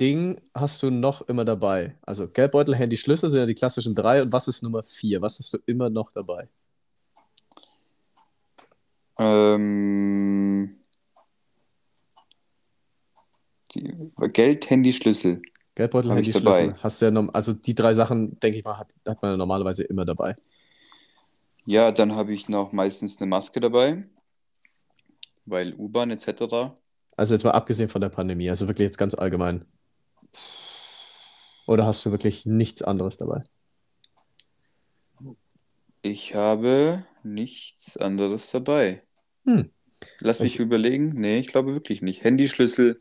[0.00, 1.96] Ding hast du noch immer dabei?
[2.02, 4.22] Also Geldbeutel, Handy, Schlüssel sind ja die klassischen drei.
[4.22, 5.22] Und was ist Nummer vier?
[5.22, 6.48] Was hast du immer noch dabei?
[9.18, 10.76] Ähm,
[13.72, 15.40] die, Geld, Handy, Schlüssel
[15.74, 16.64] Geldbeutel, Handy, ich dabei.
[16.64, 16.82] Schlüssel.
[16.82, 19.36] Hast du ja norm also die drei Sachen, denke ich mal, hat, hat man ja
[19.36, 20.36] normalerweise immer dabei.
[21.66, 24.02] Ja, dann habe ich noch meistens eine Maske dabei,
[25.46, 26.74] weil U-Bahn etc.
[27.16, 29.64] Also jetzt mal abgesehen von der Pandemie, also wirklich jetzt ganz allgemein.
[31.66, 33.42] Oder hast du wirklich nichts anderes dabei?
[36.02, 39.02] Ich habe nichts anderes dabei.
[39.46, 39.70] Hm.
[40.20, 41.12] Lass mich Ich, überlegen.
[41.14, 42.24] Nee, ich glaube wirklich nicht.
[42.24, 43.00] Handy, Schlüssel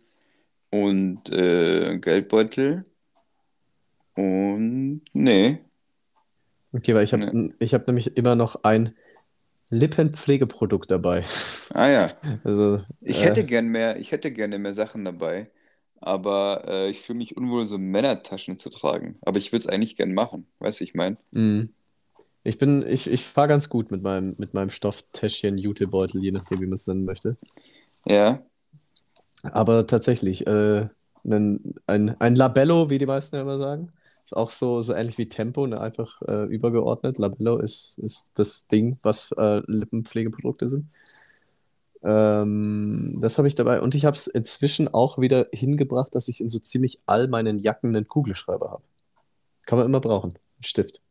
[0.72, 2.84] und äh, Geldbeutel
[4.16, 5.60] und nee,
[6.74, 7.54] okay, weil ich habe nee.
[7.60, 8.96] ich hab nämlich immer noch ein
[9.70, 11.24] Lippenpflegeprodukt dabei.
[11.74, 12.08] Ah ja.
[12.44, 15.48] Also, Ich hätte äh, gern mehr, ich hätte gerne mehr Sachen dabei,
[16.04, 19.18] aber äh, ich fühle mich unwohl, so Männertaschen zu tragen.
[19.22, 21.18] Aber ich würde es eigentlich gern machen, weißt du, ich meine.
[21.32, 21.68] mh.
[22.44, 26.62] Ich bin, ich, ich fahre ganz gut mit meinem, mit meinem Stofftäschchen, Jutebeutel, je nachdem,
[26.62, 27.38] wie man es nennen möchte.
[28.06, 28.44] Ja,
[29.44, 30.88] Aber tatsächlich, äh,
[31.26, 33.90] ein, ein, ein Labello, wie die meisten ja immer sagen,
[34.24, 37.18] ist auch so, so ähnlich wie Tempo, ne, einfach äh, übergeordnet.
[37.18, 40.90] Labello ist, ist das Ding, was äh, Lippenpflegeprodukte sind.
[42.04, 43.82] Ähm, das habe ich dabei.
[43.82, 47.60] Und ich habe es inzwischen auch wieder hingebracht, dass ich in so ziemlich all meinen
[47.60, 48.84] Jacken einen Kugelschreiber habe.
[49.66, 50.34] Kann man immer brauchen.
[50.60, 51.02] Ein Stift.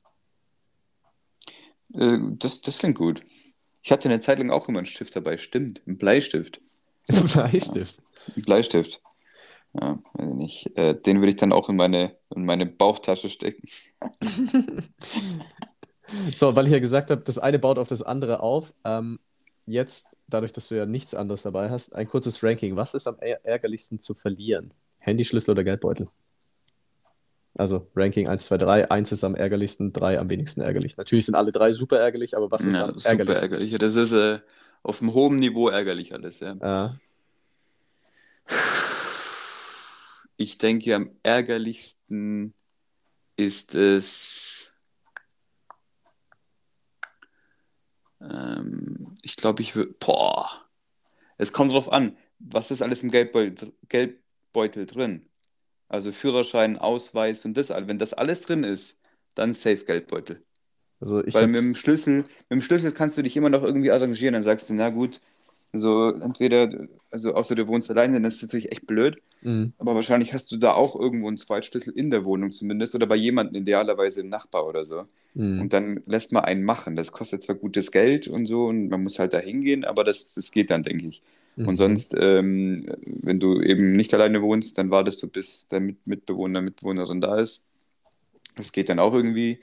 [1.94, 3.22] äh, das, das klingt gut.
[3.83, 6.61] Ich hatte eine Zeit lang auch immer einen Stift dabei, stimmt, einen Bleistift.
[7.09, 8.00] Ein Ja, Bleistift.
[8.37, 9.00] einen Bleistift.
[9.74, 10.76] Ja, weiß ich nicht.
[10.76, 13.66] Äh, den würde ich dann auch in meine, in meine Bauchtasche stecken.
[16.35, 18.74] So, weil ich ja gesagt habe, das eine baut auf das andere auf.
[18.85, 19.18] Ähm,
[19.66, 22.77] jetzt, dadurch, dass du ja nichts anderes dabei hast, ein kurzes Ranking.
[22.77, 24.72] Was ist am ärgerlichsten zu verlieren?
[25.01, 26.09] Handy, Schlüssel oder Geldbeutel?
[27.59, 28.90] Also Ranking 1, 2, 3.
[28.90, 30.96] 1 ist am ärgerlichsten, 3 am wenigsten ärgerlich.
[30.96, 33.53] Natürlich sind alle drei super ärgerlich, aber was ist Ja, am super ärgerlichsten?
[33.53, 33.79] ärgerlich.
[33.79, 34.38] Das ist äh,
[34.83, 36.87] auf einem hohen Niveau ärgerlich alles, ja.
[36.87, 36.90] Äh,
[40.37, 42.55] Ich denke, am ärgerlichsten
[43.37, 44.41] ist es,
[48.30, 50.48] ähm, ich glaube, ich würde, boah,
[51.38, 55.26] es kommt drauf an, was ist alles im Geldbeutel, Geldbeutel drin?
[55.88, 57.88] Also Führerschein, Ausweis und das alles.
[57.88, 58.98] Wenn das alles drin ist,
[59.35, 60.42] dann safe Geldbeutel.
[61.00, 61.74] also ich Weil mit dem.
[61.74, 64.35] Schlüssel, mit dem Schlüssel kannst du dich immer noch irgendwie arrangieren.
[64.35, 65.20] Dann sagst du, na gut,
[65.72, 66.70] so entweder,
[67.11, 69.18] also außer du wohnst alleine, dann ist es natürlich echt blöd.
[69.42, 69.72] Mhm.
[69.78, 73.16] Aber wahrscheinlich hast du da auch irgendwo einen Zweitschlüssel in der Wohnung zumindest oder bei
[73.16, 75.04] jemandem idealerweise im Nachbar oder so.
[75.35, 75.61] Mhm.
[75.62, 76.96] Und dann lässt man einen machen.
[76.96, 80.35] Das kostet zwar gutes Geld und so und man muss halt da hingehen, aber das,
[80.35, 81.22] das geht dann, denke ich.
[81.64, 81.76] Und Mhm.
[81.76, 86.62] sonst, ähm, wenn du eben nicht alleine wohnst, dann wartest du, bis dein Mit Mitbewohner,
[86.62, 87.64] Mitbewohnerin da ist.
[88.56, 89.61] Das geht dann auch irgendwie.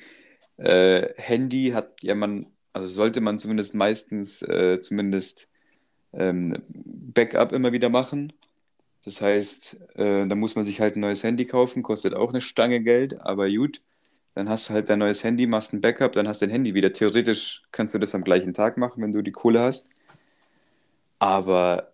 [0.57, 5.48] Äh, Handy hat ja man, also sollte man zumindest meistens äh, zumindest
[6.13, 8.31] ähm, Backup immer wieder machen.
[9.05, 12.41] Das heißt, äh, da muss man sich halt ein neues Handy kaufen, kostet auch eine
[12.41, 13.81] Stange Geld, aber gut.
[14.35, 16.73] Dann hast du halt dein neues Handy, machst ein Backup, dann hast du dein Handy
[16.75, 16.93] wieder.
[16.93, 19.89] Theoretisch kannst du das am gleichen Tag machen, wenn du die Kohle hast.
[21.19, 21.93] Aber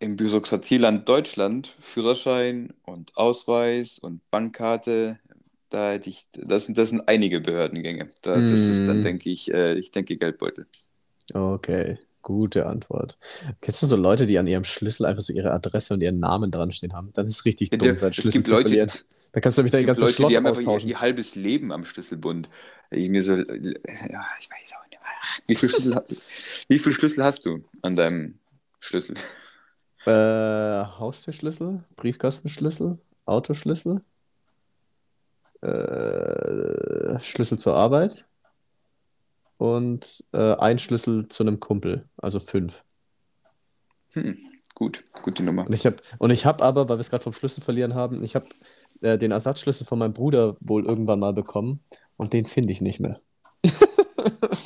[0.00, 5.18] im Bürokratieland Deutschland Führerschein und Ausweis und Bankkarte,
[5.70, 8.10] da hätte ich, das sind, das sind einige Behördengänge.
[8.22, 10.66] Da, das ist dann, Mm, denke ich, äh, ich denke Geldbeutel.
[11.34, 13.18] okay, gute Antwort.
[13.60, 16.50] Kennst du so Leute, die an ihrem Schlüssel einfach so ihre Adresse und ihren Namen
[16.50, 17.10] dran stehen haben?
[17.14, 18.90] Das ist richtig Ja, dumm, seinen es Schlüssel zu Leute, verlieren.
[19.32, 20.88] Da kannst du nämlich es dein ganzes Leute, die Schloss haben einfach ihr, austauschen.
[20.90, 22.48] ihr halbes Leben am Schlüsselbund.
[22.90, 24.92] Ich mir so, ja, ich weiß auch nicht.
[25.46, 26.04] Wie viel Schlüssel,
[26.68, 28.38] wie viel Schlüssel hast du an deinem
[28.78, 29.16] Schlüssel?
[30.04, 34.00] Äh, Haustürschlüssel, Briefkastenschlüssel, Autoschlüssel,
[35.62, 38.26] äh, Schlüssel zur Arbeit
[39.62, 42.82] und äh, ein Schlüssel zu einem Kumpel, also fünf.
[44.12, 44.36] Hm,
[44.74, 45.64] gut, gute Nummer.
[45.66, 48.24] Und ich habe und ich habe aber, weil wir es gerade vom Schlüssel verlieren haben,
[48.24, 48.46] ich habe
[49.02, 51.78] äh, den Ersatzschlüssel von meinem Bruder wohl irgendwann mal bekommen
[52.16, 53.20] und den finde ich nicht mehr.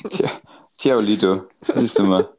[0.09, 0.31] Tja,
[0.77, 2.29] tja, Olito, siehst du mal.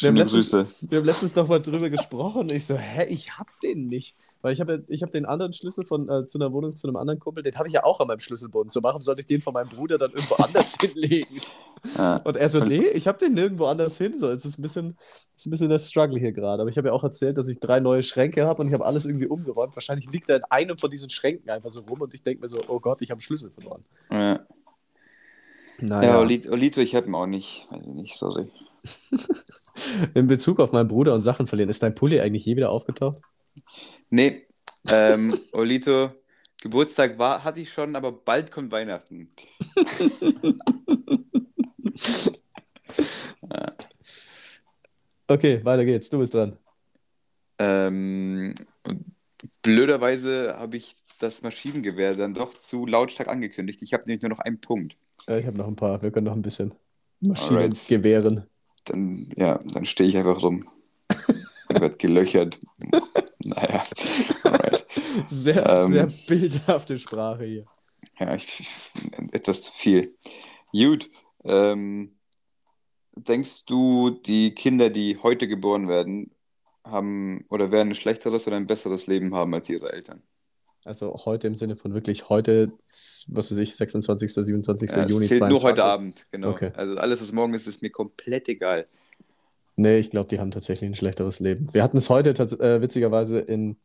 [0.00, 0.66] Wir haben letztens, Grüße.
[0.90, 4.16] wir haben letztens noch mal drüber gesprochen und ich so, hä, ich hab den nicht.
[4.42, 6.86] Weil ich habe ja, ich hab den anderen Schlüssel von äh, zu einer Wohnung zu
[6.88, 8.72] einem anderen Kumpel, den habe ich ja auch an meinem Schlüsselbund.
[8.72, 11.40] So, warum sollte ich den von meinem Bruder dann irgendwo anders hinlegen?
[11.96, 12.16] Ja.
[12.24, 14.18] Und er so, Und, nee, ich habe den nirgendwo anders hin.
[14.18, 14.96] So, es ist ein bisschen,
[15.36, 16.62] ist ein bisschen der Struggle hier gerade.
[16.62, 18.84] Aber ich habe ja auch erzählt, dass ich drei neue Schränke habe und ich habe
[18.86, 19.76] alles irgendwie umgeräumt.
[19.76, 22.48] Wahrscheinlich liegt er in einem von diesen Schränken einfach so rum und ich denke mir
[22.48, 23.84] so, oh Gott, ich habe einen Schlüssel verloren.
[24.10, 24.32] ja.
[24.32, 24.40] ja,
[25.80, 26.18] Naja.
[26.20, 27.66] Oli- Olito, ich habe ihn auch nicht.
[27.70, 28.42] Weiß ich nicht, sorry.
[30.14, 33.18] In Bezug auf meinen Bruder und Sachen verlieren, ist dein Pulli eigentlich je wieder aufgetaucht?
[34.10, 34.46] Nee,
[34.90, 36.08] ähm, Olito,
[36.60, 39.30] Geburtstag war, hatte ich schon, aber bald kommt Weihnachten.
[45.26, 46.10] Okay, weiter geht's.
[46.10, 46.58] Du bist dran.
[47.58, 48.54] Ähm,
[49.62, 53.80] blöderweise habe ich das Maschinengewehr dann doch zu lautstark angekündigt.
[53.82, 54.96] Ich habe nämlich nur noch einen Punkt.
[55.26, 56.02] Äh, ich habe noch ein paar.
[56.02, 56.74] Wir können noch ein bisschen
[57.22, 58.44] Alright, Maschinengewehren.
[58.84, 60.68] Dann, ja, dann stehe ich einfach rum.
[61.68, 62.58] Dann wird gelöchert.
[63.46, 63.82] Naja,
[64.44, 64.86] alright.
[65.26, 67.66] Sehr, sehr Ähm, bildhafte Sprache hier.
[68.18, 68.68] ja, ich, ich,
[69.32, 70.16] etwas zu viel.
[70.72, 71.10] Gut,
[71.44, 72.18] ähm,
[73.16, 76.32] denkst du, die Kinder, die heute geboren werden,
[76.84, 80.22] haben oder werden ein schlechteres oder ein besseres Leben haben als ihre Eltern?
[80.84, 82.70] Also heute im Sinne von wirklich heute,
[83.28, 84.90] was weiß ich, 26., 27.
[84.90, 85.84] Ja, Juni zählt nur heute 22.
[85.84, 86.50] Abend, genau.
[86.50, 86.72] Okay.
[86.76, 88.86] Also alles, was morgen ist, ist mir komplett egal.
[89.76, 91.68] Nee, ich glaube, die haben tatsächlich ein schlechteres Leben.
[91.72, 93.76] Wir hatten es heute äh, witzigerweise in,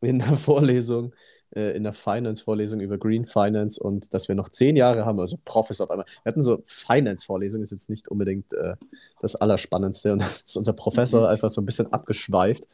[0.00, 1.14] in einer Vorlesung,
[1.54, 5.38] äh, in der Finance-Vorlesung über Green Finance und dass wir noch zehn Jahre haben, also
[5.44, 6.06] Profis auf einmal.
[6.24, 8.74] Wir hatten so Finance-Vorlesung, ist jetzt nicht unbedingt äh,
[9.20, 11.26] das Allerspannendste und ist unser Professor Mhm.
[11.28, 12.66] einfach so ein bisschen abgeschweift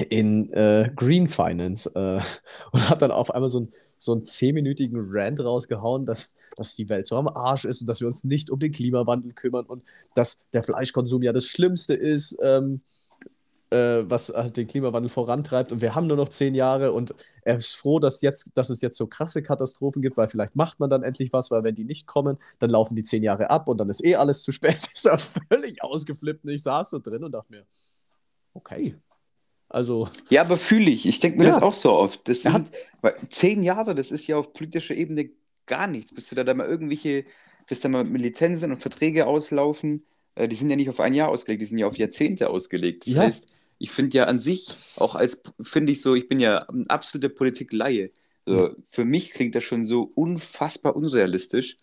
[0.00, 2.20] in äh, Green Finance äh,
[2.72, 6.88] und hat dann auf einmal so, ein, so einen zehnminütigen Rant rausgehauen, dass, dass die
[6.88, 9.82] Welt so am Arsch ist und dass wir uns nicht um den Klimawandel kümmern und
[10.14, 12.80] dass der Fleischkonsum ja das Schlimmste ist, ähm,
[13.70, 17.56] äh, was halt den Klimawandel vorantreibt und wir haben nur noch zehn Jahre und er
[17.56, 20.88] ist froh, dass, jetzt, dass es jetzt so krasse Katastrophen gibt, weil vielleicht macht man
[20.88, 23.78] dann endlich was, weil wenn die nicht kommen, dann laufen die zehn Jahre ab und
[23.78, 24.76] dann ist eh alles zu spät.
[24.94, 27.66] ist er völlig ausgeflippt und ich saß so drin und dachte mir,
[28.54, 28.96] okay.
[29.68, 31.06] Also, Ja, aber fühle ich.
[31.06, 32.26] Ich denke mir das ja, auch so oft.
[32.28, 35.30] Das hat, sind weil zehn Jahre, das ist ja auf politischer Ebene
[35.66, 36.12] gar nichts.
[36.14, 37.24] Bis du da, da mal irgendwelche,
[37.66, 40.04] bis da mal mit Lizenzen und Verträge auslaufen,
[40.34, 43.06] äh, die sind ja nicht auf ein Jahr ausgelegt, die sind ja auf Jahrzehnte ausgelegt.
[43.06, 46.40] Das ja, heißt, ich finde ja an sich, auch als, finde ich so, ich bin
[46.40, 48.10] ja ein absoluter Politik-Laie.
[48.46, 51.76] Also für mich klingt das schon so unfassbar unrealistisch.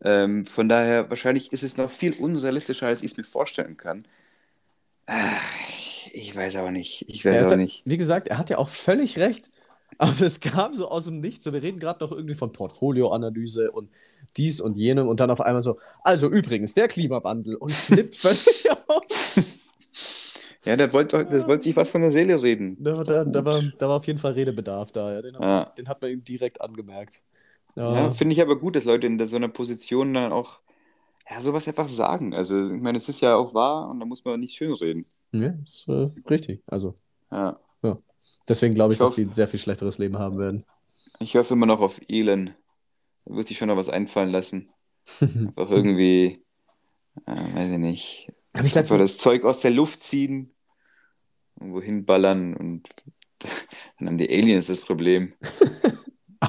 [0.00, 4.04] Ähm, von daher, wahrscheinlich ist es noch viel unrealistischer, als ich es mir vorstellen kann.
[5.06, 5.75] Ach,
[6.12, 7.04] ich weiß auch nicht.
[7.08, 7.82] Ich weiß auch da, nicht.
[7.84, 9.50] wie gesagt, er hat ja auch völlig recht.
[9.98, 11.46] Aber das kam so aus dem Nichts.
[11.46, 13.90] Und wir reden gerade noch irgendwie von Portfolioanalyse und
[14.36, 15.08] dies und jenem.
[15.08, 17.56] Und dann auf einmal so, also übrigens, der Klimawandel.
[17.56, 19.40] Und flippt völlig aus.
[20.64, 22.76] Ja, der wollte der wollte sich was von der Seele reden.
[22.80, 25.14] Da, da, da, war, da war auf jeden Fall Redebedarf da.
[25.14, 25.22] Ja.
[25.22, 27.22] Den, Ja, den hat man ihm direkt angemerkt.
[27.76, 30.60] ja Ja, finde ich aber gut, dass Leute in so einer Position dann auch
[31.30, 32.34] ja, sowas einfach sagen.
[32.34, 35.06] Also, ich meine, es ist ja auch wahr und da muss man nicht schönreden.
[35.40, 36.62] Ja ist äh, richtig.
[36.66, 36.94] Also,
[37.30, 37.58] Ja.
[37.82, 37.96] ja.
[38.48, 40.64] Deswegen glaube ich, Ich dass die ein sehr viel schlechteres Leben haben werden.
[41.20, 42.54] ich hoffe immer noch auf Elon.
[43.24, 44.68] Da wird sich schon noch was einfallen lassen.
[45.20, 46.38] Einfach irgendwie,
[47.26, 48.98] äh, weiß ich nicht, Habe ich letztens.
[49.00, 50.52] das Zeug aus der Luft ziehen,
[51.58, 52.88] irgendwo hinballern und
[53.98, 55.34] dann haben die Aliens das Problem.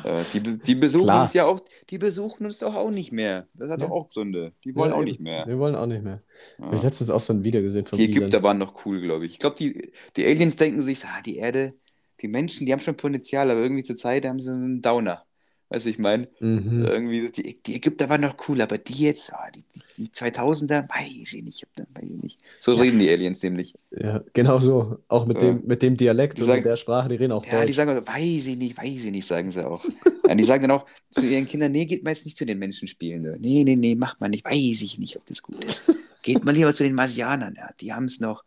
[0.04, 1.34] Äh, die, die besuchen uns Klar.
[1.34, 3.47] ja auch, die besuchen uns doch auch nicht mehr.
[3.54, 4.54] Das hat doch Ja, auch Gründe.
[4.63, 5.47] Die wollen ja, auch nicht mehr.
[5.47, 6.23] Wir wollen auch nicht mehr.
[6.62, 6.88] Habe ich Ja.
[6.88, 8.06] letztens auch so ein Video gesehen vom Die.
[8.06, 9.34] Ägypter waren noch cool, glaube ich.
[9.34, 11.73] Ich glaube, die, die Aliens denken sich, ah, die Erde,
[12.21, 15.27] die Menschen, die haben schon Potenzial, aber irgendwie zur Zeit haben sie einen Downer.
[15.70, 16.30] Weißt du, ich meine?
[16.40, 16.86] Mhm.
[16.86, 19.64] Irgendwie, die, die Ägypter waren noch cool, aber die jetzt, ah, die,
[19.98, 22.40] die 2000er, weiß ich nicht, weiß ich nicht.
[22.60, 22.82] So Ja.
[22.84, 23.74] reden die Aliens nämlich.
[23.92, 25.00] Ja, genau so.
[25.10, 25.50] Auch mit, Ja.
[25.50, 27.66] dem, mit dem Dialekt Die und sagen- mit der Sprache, die reden auch Ja, die
[27.68, 27.76] Deutsch.
[27.76, 29.84] sagen auch, weiß ich nicht, weiß ich nicht, sagen sie auch.
[30.26, 32.60] Ja, die sagen dann auch zu ihren Kindern, nee, geht mal jetzt nicht zu den
[32.60, 33.24] Menschen spielen.
[33.26, 33.32] So.
[33.38, 35.82] Nee, nee, nee, macht mal nicht, weiß ich nicht, ob das gut ist.
[36.22, 37.70] Geht mal lieber zu den Marsianern, ja.
[37.82, 38.46] die haben es noch,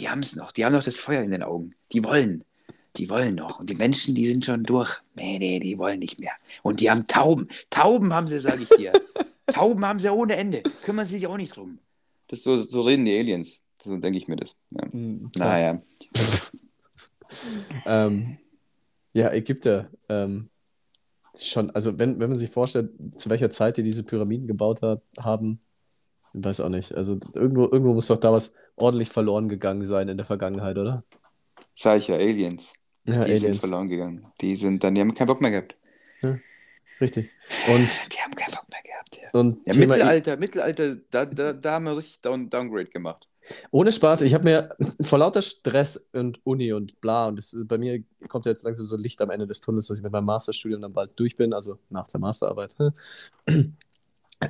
[0.00, 1.74] die haben es noch, die haben noch das Feuer in den Augen.
[1.92, 2.44] Die wollen,
[2.96, 3.60] die wollen noch.
[3.60, 5.00] Und die Menschen, die sind schon durch.
[5.14, 6.32] Nee, nee, die wollen nicht mehr.
[6.62, 7.48] Und die haben Tauben.
[7.70, 8.92] Tauben haben sie, sage ich dir.
[9.46, 10.62] Tauben haben sie ohne Ende.
[10.84, 11.78] Kümmern sie sich auch nicht drum.
[12.28, 13.60] Das so, so reden die Aliens.
[13.82, 14.56] So denke ich mir das.
[14.70, 14.86] Ja.
[14.90, 15.28] Mhm.
[15.36, 15.82] Naja.
[17.86, 18.36] Ähm,
[19.14, 19.90] ja, Ägypter.
[20.08, 20.50] Ähm,
[21.34, 25.02] schon, also wenn, wenn man sich vorstellt, zu welcher Zeit die diese Pyramiden gebaut hat,
[25.18, 25.60] haben,
[26.34, 26.94] ich weiß auch nicht.
[26.94, 31.04] Also irgendwo, irgendwo muss doch da was ordentlich verloren gegangen sein in der Vergangenheit, oder?
[31.76, 32.72] Sag ich ja, Aliens.
[33.04, 33.60] Ja, Die sind Aliens.
[33.60, 34.26] verloren gegangen.
[34.40, 35.76] Die sind dann, die haben keinen Bock mehr gehabt.
[37.00, 37.30] Richtig.
[37.68, 39.38] Und, Die haben keinen Bock mehr gehabt, ja.
[39.40, 43.28] und Ja, Mittelalter, Mittelalter, da, da, da haben wir richtig Down, Downgrade gemacht.
[43.72, 47.76] Ohne Spaß, ich habe mir vor lauter Stress und Uni und bla, und das, bei
[47.76, 50.26] mir kommt ja jetzt langsam so Licht am Ende des Tunnels, dass ich mit meinem
[50.26, 52.76] Masterstudium dann bald durch bin, also nach der Masterarbeit.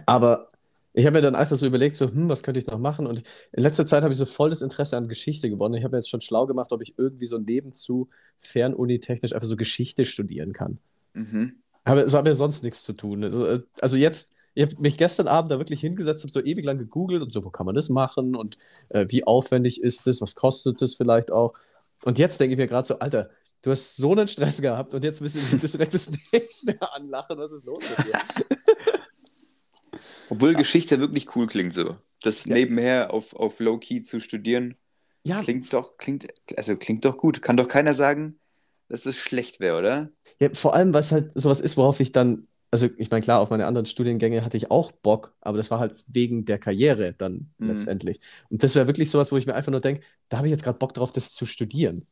[0.07, 0.49] Aber
[0.95, 3.07] ich habe mir dann einfach so überlegt, so, hm, was könnte ich noch machen?
[3.07, 5.75] Und in letzter Zeit habe ich so voll das Interesse an Geschichte gewonnen.
[5.75, 9.57] Ich habe mir jetzt schon schlau gemacht, ob ich irgendwie so nebenzu fernuni-technisch einfach so
[9.57, 10.79] Geschichte studieren kann.
[11.15, 11.63] Mhm.
[11.85, 13.25] Aber es hat mir sonst nichts zu tun.
[13.25, 16.65] Also, äh, also jetzt, ich habe mich gestern Abend da wirklich hingesetzt, habe so ewig
[16.65, 18.59] lang gegoogelt und so, wo kann man das machen und
[18.91, 21.55] äh, wie aufwendig ist das, was kostet das vielleicht auch.
[22.05, 23.31] Und jetzt denke ich mir gerade so, Alter,
[23.63, 27.39] du hast so einen Stress gehabt und jetzt müssen wir das direkt das nächste anlachen,
[27.39, 28.52] was ist los mit dir?
[30.33, 31.97] Obwohl Geschichte wirklich cool klingt so.
[32.23, 32.55] Das Ja.
[32.55, 34.77] nebenher auf, auf Low-Key zu studieren,
[35.25, 37.43] Ja, klingt doch, klingt, also klingt doch gut.
[37.43, 38.39] Kann doch keiner sagen,
[38.89, 40.11] dass das schlecht wäre, oder?
[40.41, 43.51] ja, vor allem, was halt sowas ist, worauf ich dann, also ich meine, klar, auf
[43.51, 47.51] meine anderen Studiengänge hatte ich auch Bock, aber das war halt wegen der Karriere dann
[47.59, 47.69] Mhm.
[47.69, 48.21] letztendlich.
[48.49, 50.65] Und das wäre wirklich sowas, wo ich mir einfach nur denke, da habe ich jetzt
[50.65, 52.07] gerade Bock drauf, das zu studieren.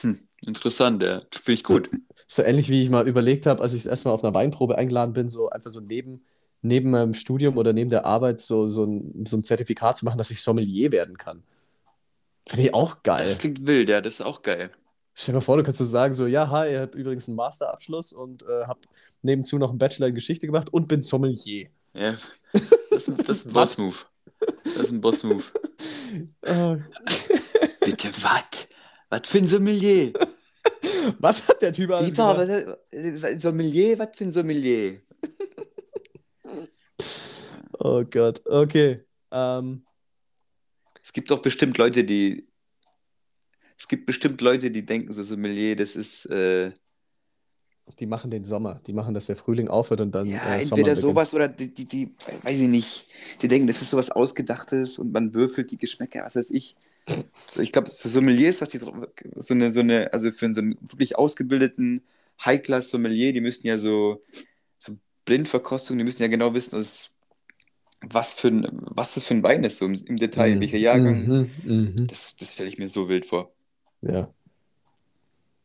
[0.00, 1.22] Hm, interessant, ja.
[1.32, 1.90] Finde ich gut.
[2.26, 4.76] So ähnlich wie ich mal überlegt habe, als ich das erste Mal auf einer Weinprobe
[4.76, 6.24] eingeladen bin, so einfach so neben,
[6.64, 10.18] neben meinem Studium oder neben der Arbeit so, so, ein, so ein Zertifikat zu machen,
[10.18, 11.42] dass ich Sommelier werden kann.
[12.46, 13.22] Finde ich auch geil.
[13.24, 14.70] Das klingt wild, ja, das ist auch geil.
[15.14, 17.36] Stell dir mal vor, du kannst so sagen, so, ja, hi, ich habe übrigens einen
[17.36, 18.80] Masterabschluss und äh, habe
[19.22, 21.68] nebenzu noch einen Bachelor in Geschichte gemacht und bin Sommelier.
[21.92, 22.16] Ja.
[22.90, 23.52] Das, ist- das ist ein?
[23.52, 23.96] Boss-Move.
[24.64, 25.44] Das ist ein Boss-Move.
[26.42, 26.76] Äh,
[27.84, 28.66] Bitte, was?
[29.10, 30.12] Was für ein Sommelier?
[31.18, 32.36] was hat der Typ alles Dieter,
[32.90, 33.98] was, Sommelier?
[33.98, 35.00] Was für ein Sommelier?
[37.78, 39.00] Oh Gott, okay.
[39.30, 39.84] Ähm,
[41.02, 42.46] Es gibt doch bestimmt Leute, die.
[43.76, 46.26] Es gibt bestimmt Leute, die denken, so Sommelier, das ist.
[46.26, 46.72] Äh,
[47.98, 48.80] die machen den Sommer.
[48.86, 51.00] Die machen, dass der Frühling aufhört und dann ja, äh, entweder beginnt.
[51.00, 53.06] sowas oder die, die, die, weiß ich nicht.
[53.42, 56.76] Die denken, das ist sowas Ausgedachtes und man würfelt die Geschmäcker, was weiß ich.
[57.56, 58.90] Ich glaube, so Sommelier ist, was die so
[59.50, 62.00] eine, so eine, also für so einen wirklich ausgebildeten
[62.42, 64.22] High-Class-Sommelier, die müssen ja so
[65.24, 67.10] Blindverkostung, die müssen ja genau wissen, was,
[68.02, 70.78] was, für ein, was das für ein Wein ist, so im, im Detail, Mhm, welcher
[70.78, 71.26] Jahrgang.
[71.26, 72.06] mhm, mhm.
[72.06, 73.52] Das, das stelle ich mir so wild vor.
[74.02, 74.28] Ja.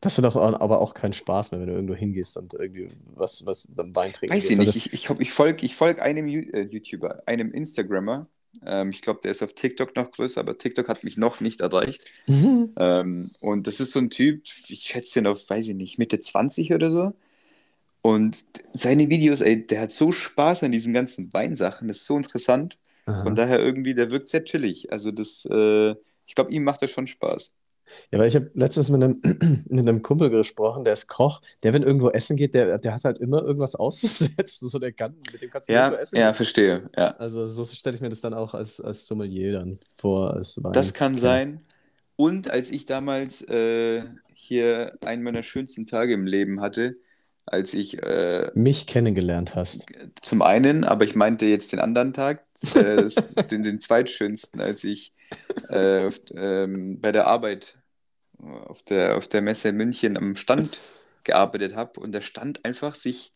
[0.00, 3.44] Das ist doch aber auch kein Spaß mehr, wenn du irgendwo hingehst und irgendwie was,
[3.44, 4.68] was am Wein trinken Weiß ich nicht.
[4.68, 8.26] Also, Ich, ich, ich folge ich folg einem äh, YouTuber, einem Instagrammer.
[8.64, 11.60] Ähm, ich glaube, der ist auf TikTok noch größer, aber TikTok hat mich noch nicht
[11.60, 12.00] erreicht.
[12.26, 12.72] Mhm.
[12.78, 16.18] Ähm, und das ist so ein Typ, ich schätze ihn auf, weiß ich nicht, Mitte
[16.18, 17.12] 20 oder so.
[18.02, 22.16] Und seine Videos, ey, der hat so Spaß an diesen ganzen Weinsachen, das ist so
[22.16, 22.78] interessant.
[23.06, 23.22] Aha.
[23.22, 24.92] Von daher irgendwie, der wirkt sehr chillig.
[24.92, 25.90] Also das, äh,
[26.26, 27.54] ich glaube, ihm macht das schon Spaß.
[28.12, 29.20] Ja, weil ich habe letztens mit einem,
[29.68, 33.04] mit einem Kumpel gesprochen, der ist Koch, der, wenn irgendwo essen geht, der, der hat
[33.04, 34.68] halt immer irgendwas auszusetzen.
[34.68, 36.34] So, der kann, mit dem kannst du Ja, irgendwo essen ja, gehen.
[36.34, 36.90] verstehe.
[36.96, 37.08] Ja.
[37.18, 40.72] Also so stelle ich mir das dann auch als, als Sommelier dann vor, als Wein.
[40.72, 41.20] Das kann Kenner.
[41.20, 41.60] sein.
[42.16, 46.96] Und als ich damals äh, hier einen meiner schönsten Tage im Leben hatte,
[47.46, 49.86] als ich äh, Mich kennengelernt hast.
[50.22, 53.08] zum einen, aber ich meinte jetzt den anderen Tag, äh,
[53.50, 55.14] den, den zweitschönsten, als ich
[55.68, 57.78] äh, auf, ähm, bei der Arbeit
[58.38, 60.78] äh, auf der, auf der Messe in München am Stand
[61.24, 63.32] gearbeitet habe und der Stand einfach sich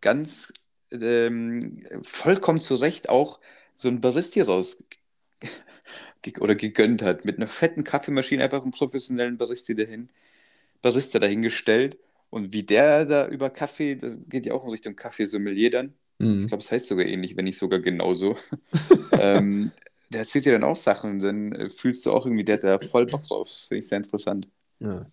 [0.00, 0.52] ganz
[0.90, 3.40] ähm, vollkommen zu Recht auch
[3.76, 4.84] so ein Baristi raus
[6.40, 10.10] oder gegönnt hat, mit einer fetten Kaffeemaschine einfach einen professionellen Baristi dahin,
[10.82, 11.98] Barista dahingestellt
[12.30, 16.42] und wie der da über Kaffee, das geht ja auch in Richtung Kaffeesommelier dann, Mhm.
[16.42, 18.36] ich glaube, es heißt sogar ähnlich, wenn nicht sogar genauso.
[19.12, 19.72] ähm,
[20.10, 22.64] der erzählt dir dann auch Sachen und dann äh, fühlst du auch irgendwie, der hat
[22.64, 23.48] da voll Bock drauf.
[23.48, 24.46] Das finde ich sehr interessant.
[24.80, 25.06] Ja.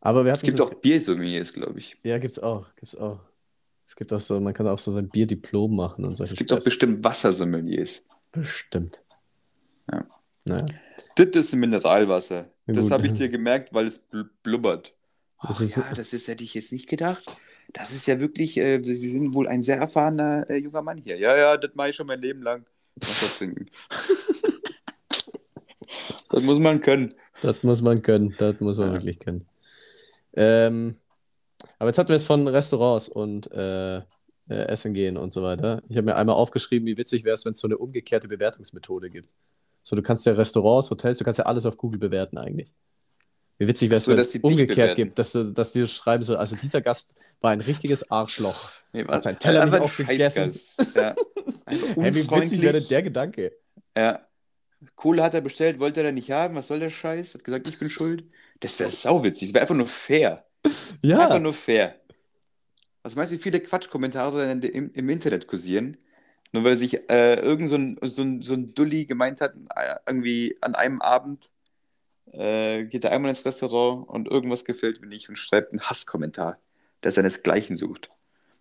[0.00, 1.98] Aber wir Es gibt auch Biersommeliers, glaube ich.
[2.04, 3.20] Ja, gibt's auch, gibt's auch.
[3.86, 6.52] Es gibt auch so, man kann auch so sein Bierdiplom machen und solche Es gibt
[6.52, 6.64] auch Scheiß.
[6.64, 8.06] bestimmt Wassersommeliers.
[8.32, 9.02] Bestimmt.
[9.92, 10.06] Ja.
[10.44, 10.66] Naja.
[11.16, 12.50] Das ist Mineralwasser.
[12.66, 13.18] Na Das habe ich ja.
[13.18, 14.94] dir gemerkt, weil es bl blubbert.
[15.42, 17.24] Das Ach ist- ja, das ist, hätte ich jetzt nicht gedacht.
[17.72, 21.18] Das ist ja wirklich, äh, Sie sind wohl ein sehr erfahrener äh, junger Mann hier.
[21.18, 22.64] Ja, ja, das mache ich schon mein Leben lang.
[23.00, 23.66] Trinken.
[26.30, 27.14] das muss man können.
[27.42, 28.34] Das muss man können.
[28.38, 28.94] Das muss man Ja.
[28.94, 29.46] wirklich können.
[30.34, 30.96] Ähm,
[31.78, 34.02] aber jetzt hatten wir es von Restaurants und äh, äh,
[34.48, 35.82] Essen gehen und so weiter.
[35.88, 39.10] Ich habe mir einmal aufgeschrieben, wie witzig wäre es, wenn es so eine umgekehrte Bewertungsmethode
[39.10, 39.28] gibt.
[39.82, 42.74] So, du kannst ja Restaurants, Hotels, du kannst ja alles auf Google bewerten eigentlich.
[43.58, 46.54] Wie witzig wäre es, so, wenn es umgekehrt gibt, dass, dass die schreiben so, also
[46.54, 48.70] dieser Gast war ein richtiges Arschloch.
[48.92, 50.58] Nee, Hat seinen Teller nicht aufgegessen.
[50.94, 51.14] Ja.
[51.70, 53.52] Hey, wie witzig wäre der Gedanke?
[53.94, 54.26] Ja.
[54.94, 56.54] Kohle hat er bestellt, wollte er nicht haben.
[56.54, 57.34] Was soll der Scheiß?
[57.34, 58.24] Hat gesagt, ich bin schuld.
[58.60, 59.48] Das wäre sauwitzig.
[59.48, 60.46] Das wäre einfach nur fair.
[61.02, 61.94] Ja, Einfach nur fair.
[63.02, 65.98] Was meinst du, wie viele Quatschkommentare dann im, im Internet kursieren?
[66.52, 69.96] Nur weil sich äh, irgend so ein, so, ein, so ein Dulli gemeint hat, äh,
[70.06, 71.50] irgendwie an einem Abend
[72.32, 76.58] äh, geht er einmal ins Restaurant und irgendwas gefällt mir nicht und schreibt einen Hasskommentar,
[77.02, 78.10] der seinesgleichen sucht.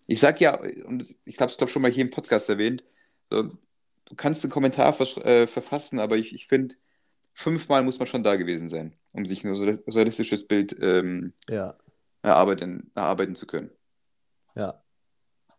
[0.08, 2.84] Ich sag ja, und ich habe es glaube schon mal hier im Podcast erwähnt,
[3.30, 3.44] so,
[4.06, 6.76] du kannst einen Kommentar äh, verfassen, aber ich, ich finde,
[7.34, 11.76] fünfmal muss man schon da gewesen sein, um sich ein so realistisches Bild ähm, ja,
[12.22, 13.70] erarbeiten, erarbeiten zu können.
[14.56, 14.82] ja,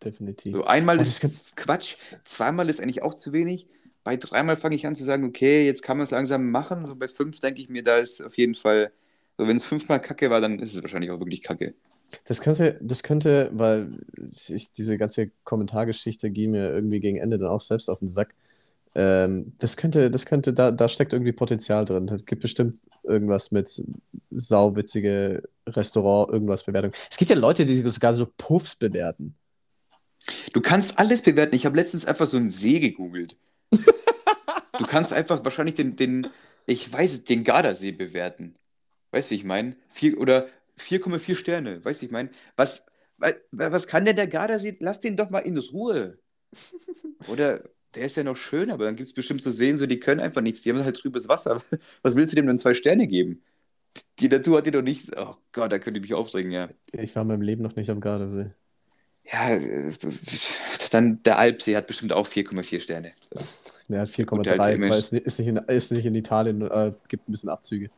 [0.03, 0.53] definitiv.
[0.55, 3.67] So einmal Oh, ist Quatsch, zweimal ist eigentlich auch zu wenig.
[4.03, 6.89] Bei dreimal fange ich an zu sagen, okay, jetzt kann man es langsam machen.
[6.89, 8.91] So bei fünf denke ich mir, da ist auf jeden Fall,
[9.37, 11.73] so wenn es fünfmal Kacke war, dann ist es wahrscheinlich auch wirklich Kacke.
[12.25, 13.99] Das könnte, das könnte, weil
[14.49, 18.33] ich, diese ganze Kommentargeschichte ging mir irgendwie gegen Ende dann auch selbst auf den Sack.
[18.95, 22.09] Ähm, das könnte, das könnte, da, da steckt irgendwie Potenzial drin.
[22.09, 23.83] Es gibt bestimmt irgendwas mit
[24.31, 26.91] sauwitzige Restaurant, irgendwas Bewertung.
[27.09, 29.35] Es gibt ja Leute, die sogar so Puffs bewerten.
[30.53, 31.55] Du kannst alles bewerten.
[31.55, 33.37] Ich habe letztens einfach so einen See gegoogelt.
[34.77, 36.27] Du kannst einfach wahrscheinlich den, den
[36.65, 38.55] ich weiß es, den Gardasee bewerten.
[39.11, 39.75] Weißt du, wie ich meine?
[39.89, 40.47] Vier, oder
[40.77, 41.83] 4,4 Sterne.
[41.83, 42.29] Weißt du, wie ich meine?
[42.55, 42.85] Was,
[43.17, 44.77] wa- wa- was kann denn der Gardasee?
[44.79, 46.19] Lass den doch mal in Ruhe.
[47.27, 47.63] Oder
[47.95, 50.19] der ist ja noch schön, aber dann gibt es bestimmt so Seen, so die können
[50.21, 50.61] einfach nichts.
[50.61, 51.59] Die haben halt trübes Wasser.
[52.01, 53.43] Was willst du dem denn zwei Sterne geben?
[54.19, 55.15] Die Natur hat dir doch nicht.
[55.17, 56.69] Oh Gott, da könnte ich mich aufregen, ja.
[56.93, 58.51] Ich war in meinem Leben noch nicht am Gardasee.
[59.31, 59.91] Ja, äh,
[60.93, 63.13] dann der Alpsee hat bestimmt auch 4,4 Sterne.
[63.91, 64.91] Alte 4,3, Image.
[64.91, 67.89] weil es ist nicht in, ist nicht in Italien, äh, gibt ein bisschen Abzüge.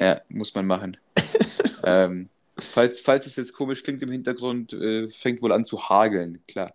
[0.00, 0.96] Ja, muss man machen.
[1.84, 6.40] ähm, falls, falls es jetzt komisch klingt im Hintergrund, äh, fängt wohl an zu hageln,
[6.46, 6.74] klar.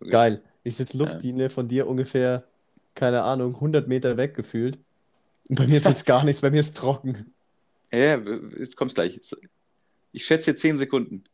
[0.00, 0.42] Geil.
[0.64, 2.44] Ich sitze Luftlinie von dir ungefähr,
[2.94, 4.78] keine Ahnung, 100 Meter weg gefühlt.
[5.48, 7.34] Und bei mir tut's gar nichts, bei mir ist trocken.
[7.92, 8.22] Ja, ja,
[8.58, 9.20] jetzt kommt's gleich.
[10.12, 11.24] Ich schätze 10 Sekunden.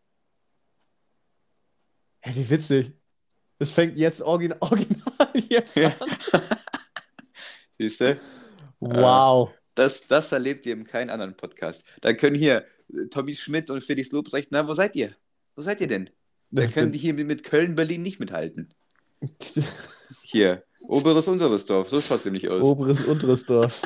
[2.21, 2.93] Hey, wie witzig.
[3.59, 5.93] Es fängt jetzt origin original jetzt Ja.
[5.99, 6.09] an.
[7.79, 8.19] Siehst du?
[8.81, 9.51] Wow.
[9.75, 11.85] Das, das erlebt ihr in keinem anderen Podcast.
[12.01, 15.15] Da können hier äh, Tommy Schmidt und Felix Lobrecht, na, wo seid ihr?
[15.55, 16.11] Wo seid ihr denn?
[16.51, 18.73] Da können die hier mit, Köln, Berlin nicht mithalten.
[20.23, 22.63] Hier, oberes, unteres Dorf, so schaut's nämlich aus.
[22.63, 23.83] Oberes, unteres Dorf.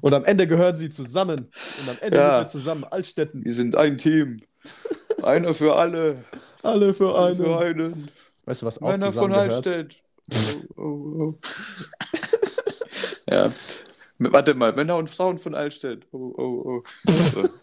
[0.00, 1.50] Und am Ende gehören sie zusammen.
[1.80, 2.24] Und am Ende Ja.
[2.34, 2.84] sind wir zusammen.
[2.84, 3.44] Altstädten.
[3.44, 4.40] Wir sind ein Team.
[5.22, 6.24] Einer für alle.
[6.64, 7.92] Alle für Alle für einen.
[7.92, 8.08] einen.
[8.46, 9.32] Weißt du, was auch Männer von?
[9.34, 9.96] Hallstedt.
[10.76, 11.38] Oh, oh, oh.
[13.30, 13.50] ja.
[14.18, 16.06] Warte mal, Männer und Frauen von Allstedt.
[16.12, 16.82] Oh, oh, oh.
[17.32, 17.48] So.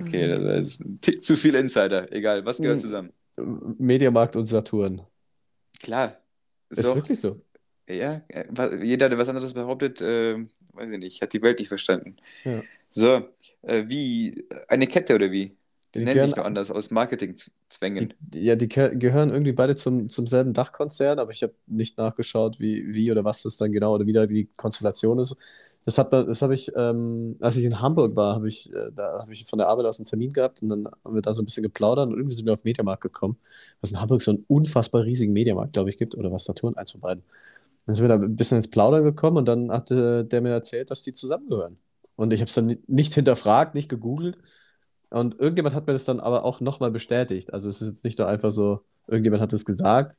[0.00, 2.10] Okay, das ist ein Tick zu viel Insider.
[2.12, 2.80] Egal, was gehört Hm.
[2.80, 3.12] zusammen?
[3.78, 5.02] Mediamarkt und Saturn.
[5.82, 6.16] Klar.
[6.70, 7.36] Ist So, wirklich so.
[7.88, 10.36] ja, äh, jeder, der was anderes behauptet, äh,
[10.72, 12.16] weiß ich nicht, hat die Welt nicht verstanden.
[12.44, 12.62] Ja.
[12.90, 13.28] So,
[13.62, 14.46] äh, wie?
[14.68, 15.56] Eine Kette oder wie?
[15.94, 18.14] Die, Die nennen sich gehören- nur anders aus Marketingzwängen.
[18.20, 22.58] Die, ja, die gehören irgendwie beide zum, zum selben Dachkonzern, aber ich habe nicht nachgeschaut,
[22.60, 25.36] wie, wie oder was das dann genau oder wie da die Konstellation ist.
[25.84, 29.18] Das hat das habe ich, ähm, als ich in Hamburg war, habe ich, äh, da
[29.20, 31.42] habe ich von der Arbeit aus einen Termin gehabt und dann haben wir da so
[31.42, 33.36] ein bisschen geplaudert und irgendwie sind wir auf den Mediamarkt gekommen,
[33.80, 36.92] was in Hamburg so einen unfassbar riesigen Mediamarkt, glaube ich, gibt, oder was Saturn, eins
[36.92, 37.24] von beiden.
[37.86, 40.90] Dann sind wir da ein bisschen ins Plaudern gekommen und dann hatte der mir erzählt,
[40.90, 41.76] dass die zusammengehören.
[42.16, 44.38] Und ich habe es dann ni- nicht hinterfragt, nicht gegoogelt.
[45.12, 47.52] Und irgendjemand hat mir das dann aber auch nochmal bestätigt.
[47.52, 50.16] Also es ist jetzt nicht nur einfach so, irgendjemand hat es gesagt.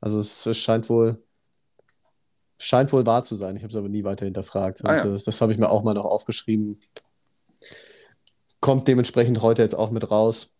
[0.00, 1.22] Also es, scheint wohl,
[2.58, 3.56] scheint wohl wahr zu sein.
[3.56, 4.84] Ich habe es aber nie weiter hinterfragt.
[4.84, 5.14] Ah, ja.
[5.14, 6.80] äh, das habe ich mir auch mal noch aufgeschrieben.
[8.60, 10.54] Kommt dementsprechend heute jetzt auch mit raus.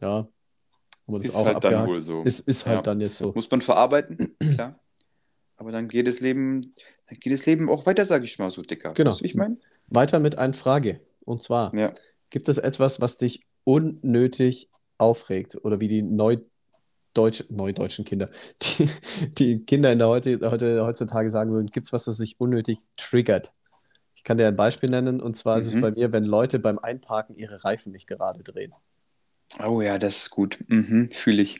[0.00, 0.28] Ja.
[1.06, 1.88] Das Ist auch halt dann abgehakt.
[1.88, 2.22] wohl so.
[2.22, 2.82] Ist, ist halt Ja.
[2.82, 3.32] dann jetzt so.
[3.34, 4.78] Muss man verarbeiten, klar.
[5.56, 6.60] Aber dann geht das Leben,
[7.08, 8.94] dann geht das Leben auch weiter, sage ich mal so, Dicker.
[8.94, 9.18] Genau.
[9.20, 9.58] Wie ich meine?
[9.88, 11.00] Weiter mit einer Frage.
[11.24, 11.92] Und zwar, Ja.
[12.30, 14.68] Gibt es etwas, was dich unnötig
[14.98, 18.30] aufregt oder wie die Neudeutsch, neudeutschen Kinder,
[18.62, 18.88] die,
[19.38, 22.80] die Kinder in der heute, heute, heutzutage sagen würden, gibt es was, das sich unnötig
[22.96, 23.52] triggert?
[24.14, 25.80] Ich kann dir ein Beispiel nennen und zwar ist es Mhm.
[25.80, 28.72] bei mir, wenn Leute beim Einparken ihre Reifen nicht gerade drehen.
[29.66, 30.58] Oh ja, das ist gut.
[30.68, 31.58] Mhm, fühle ich.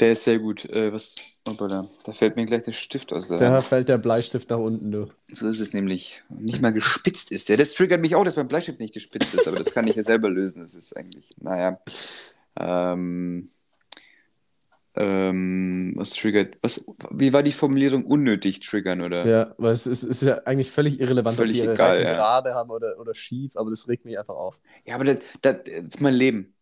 [0.00, 0.64] Der ist sehr gut.
[0.64, 1.14] Äh, was?
[1.48, 5.06] Hoppala, da fällt mir gleich der Stift aus Da fällt der Bleistift nach unten, du.
[5.30, 6.22] So ist es nämlich.
[6.28, 7.56] Nicht mal gespitzt ist der.
[7.56, 10.02] Das triggert mich auch, dass mein Bleistift nicht gespitzt ist, aber das kann ich ja
[10.02, 10.62] selber lösen.
[10.62, 11.80] Das ist eigentlich, naja.
[12.58, 13.50] Ähm,
[14.94, 16.58] ähm, was triggert?
[16.62, 18.04] Was, wie war die Formulierung?
[18.04, 19.26] Unnötig triggern, oder?
[19.26, 22.12] Ja, weil es ist, ist ja eigentlich völlig irrelevant, Völlig ob die egal, Reifen ja.
[22.12, 24.60] gerade haben oder, oder schief, aber das regt mich einfach auf.
[24.84, 26.54] Ja, aber das, das, das ist mein Leben.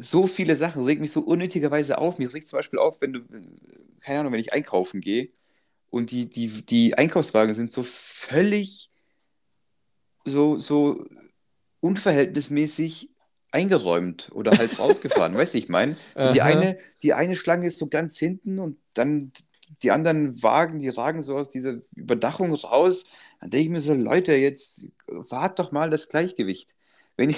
[0.00, 2.18] So viele Sachen regen mich so unnötigerweise auf.
[2.18, 3.20] Mir regt zum Beispiel auf, wenn du,
[4.00, 5.30] keine Ahnung, wenn ich einkaufen gehe
[5.90, 8.90] und die, die, die Einkaufswagen sind so völlig
[10.24, 11.06] so, so
[11.80, 13.10] unverhältnismäßig
[13.50, 15.34] eingeräumt oder halt rausgefahren.
[15.34, 15.96] weißt du, ich meine?
[16.14, 19.32] So die eine, die eine Schlange ist so ganz hinten und dann
[19.82, 23.04] die anderen Wagen, die ragen so aus dieser Überdachung raus.
[23.40, 26.74] Dann denke ich mir so, Leute, jetzt wart doch mal das Gleichgewicht.
[27.18, 27.36] Wenn ihr,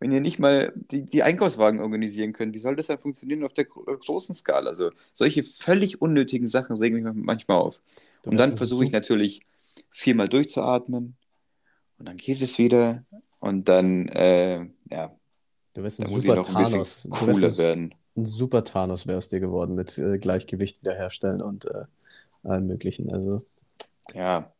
[0.00, 3.54] wenn ihr nicht mal die, die Einkaufswagen organisieren könnt, wie soll das dann funktionieren auf
[3.54, 4.68] der gro- großen Skala?
[4.68, 7.80] Also solche völlig unnötigen Sachen regen mich manchmal auf.
[8.26, 9.40] Und dann versuche ich natürlich
[9.90, 11.16] viermal durchzuatmen
[11.98, 13.04] und dann geht es wieder
[13.38, 15.16] und dann, äh, ja,
[15.74, 17.02] Du wärst da ein muss ich super noch ein bisschen Thanos.
[17.04, 17.94] Du wärst cooler ein, werden.
[18.16, 21.84] ein super Thanos wärst dir geworden mit äh, Gleichgewicht wiederherstellen und äh,
[22.42, 23.12] allem Möglichen.
[23.12, 23.42] Also
[24.14, 24.52] Ja,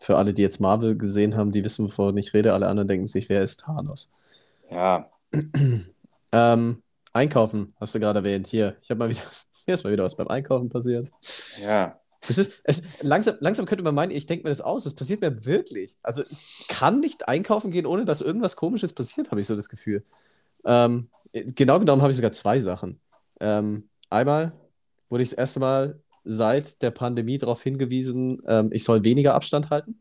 [0.00, 2.54] für alle, die jetzt Marvel gesehen haben, die wissen, wovon ich rede.
[2.54, 4.10] Alle anderen denken sich, wer ist Thanos?
[4.70, 5.10] ja,
[6.32, 6.82] Ähm,
[7.12, 8.46] Einkaufen, hast du gerade erwähnt.
[8.46, 9.22] Hier, ich habe mal wieder,
[9.64, 11.10] hier ist mal wieder was beim Einkaufen passiert.
[11.62, 11.96] ja.
[12.28, 14.84] Es ist, es, langsam, langsam könnte man meinen, ich denke mir das aus.
[14.84, 15.96] Es passiert mir wirklich.
[16.02, 19.70] Also ich kann nicht einkaufen gehen, ohne dass irgendwas Komisches passiert, habe ich so das
[19.70, 20.04] Gefühl.
[20.66, 23.00] Ähm, genau genommen habe ich sogar zwei Sachen.
[23.40, 24.52] Ähm, einmal
[25.08, 25.98] wurde ich das erste Mal
[26.32, 29.98] seit der Pandemie darauf hingewiesen, ähm, ich soll weniger Abstand halten.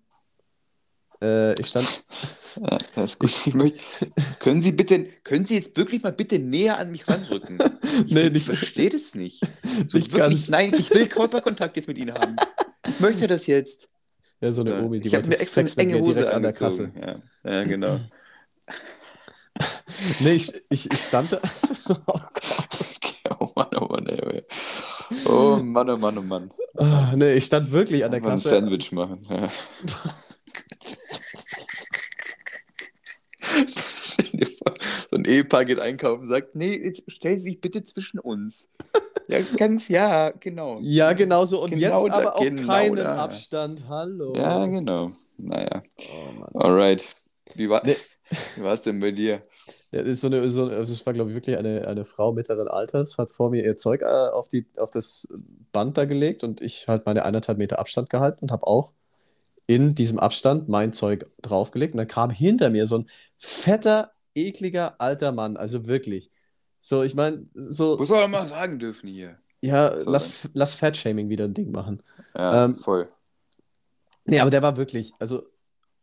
[1.21, 2.03] Äh, ich stand,
[2.61, 2.77] Ja,
[3.19, 3.30] gut.
[3.45, 3.80] Ich möchte,
[4.39, 7.57] können Sie bitte, können Sie jetzt wirklich mal bitte näher an mich ranrücken?
[8.05, 9.41] Ich Nee, nicht- verstehe das nicht.
[9.63, 10.49] So nicht wirklich, ganz.
[10.49, 12.36] nein, ich will Körperkontakt jetzt mit Ihnen haben.
[12.88, 13.89] Ich möchte das jetzt.
[14.41, 16.07] Ja, so eine Ja, Omi, die ich wollte mir extra Sex eine mit enge mir
[16.07, 16.91] Hose direkt an der Kasse.
[16.95, 17.15] Ja,
[17.51, 17.99] ja genau.
[20.21, 21.41] Nee, ich, ich, ich stand da.
[21.89, 22.89] Oh Gott.
[23.39, 24.43] oh Mann, oh Mann, ey.
[25.30, 26.51] Oh Mann, oh Mann, oh Mann.
[26.77, 28.49] Ah, nee, ich stand wirklich an der Mal ein Kasse.
[28.49, 29.25] Sandwich machen.
[29.30, 29.49] Ja.
[33.41, 34.47] Stell
[35.09, 36.77] so ein Ehepaar geht einkaufen und sagt, nee,
[37.38, 38.67] Sie sich bitte zwischen uns.
[39.27, 40.77] Ja, ganz, ja, genau.
[40.82, 41.61] Ja, genau so.
[41.63, 43.17] Und Genau jetzt da- aber auch genau keinen da.
[43.23, 43.86] Abstand.
[43.88, 44.34] Hallo.
[44.36, 45.11] Ja, genau.
[45.38, 45.84] Naja,
[46.53, 47.07] Oh alright.
[47.55, 47.95] Wie war Nee.
[48.55, 49.43] wie war's denn bei dir?
[49.91, 52.31] Ja, das ist so eine, so, also es war, glaube ich, wirklich eine, eine Frau
[52.31, 55.27] mittleren Alters, hat vor mir ihr Zeug äh, auf, die, auf das
[55.71, 58.93] Band da gelegt und ich halt meine eineinhalb Meter Abstand gehalten und habe auch
[59.67, 61.93] in diesem Abstand mein Zeug draufgelegt.
[61.93, 65.57] Und dann kam hinter mir so ein fetter, ekliger alter Mann.
[65.57, 66.31] Also wirklich.
[66.79, 69.37] So, ich meine, so, Muss man mal sagen dürfen hier.
[69.61, 72.01] ja, So, lass, lass Fat-Shaming wieder ein Ding machen.
[72.35, 73.07] Ja, Ähm, voll.
[74.25, 75.43] Nee, aber der war wirklich, also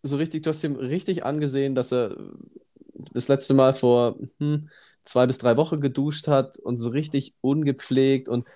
[0.02, 2.16] so richtig, du hast ihm richtig angesehen, dass er
[3.12, 4.68] das letzte Mal vor hm,
[5.04, 8.46] zwei bis drei Wochen geduscht hat und so richtig ungepflegt und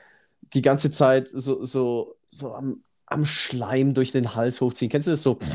[0.53, 4.91] die ganze Zeit so, so, so am, am Schleim durch den Hals hochziehen.
[4.91, 5.39] Kennst du das so?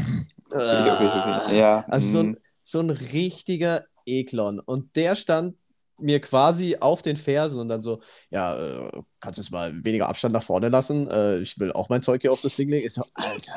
[1.52, 4.60] Ja, Also so ein, so ein richtiger Eklon.
[4.60, 5.56] Und der stand
[5.98, 10.08] mir quasi auf den Fersen und dann so, ja, äh, kannst du es mal weniger
[10.10, 11.10] Abstand nach vorne lassen?
[11.10, 12.86] Äh, ich will auch mein Zeug hier auf das Ding legen.
[12.86, 13.54] Ich so, Alter.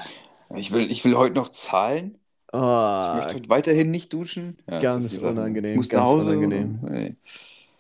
[0.57, 2.19] ich, will, ich will heute noch zahlen.
[2.53, 4.59] Ich möchte heute weiterhin nicht duschen.
[4.69, 6.29] Ja, Ganz unangenehm, Muss ganz nach Hause.
[6.29, 6.79] unangenehm.
[6.83, 7.17] Nee.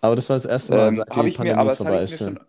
[0.00, 1.78] aber das war das erste Mal, Ähm, seit habe die ich mir, Pandemie aber das
[1.78, 2.18] vorbei habe ich ist.
[2.18, 2.40] schon,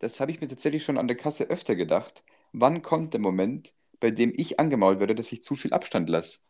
[0.00, 2.24] das habe ich mir tatsächlich schon an der Kasse öfter gedacht.
[2.52, 6.40] Wann kommt der Moment, bei dem ich angemault werde, dass ich zu viel Abstand lasse?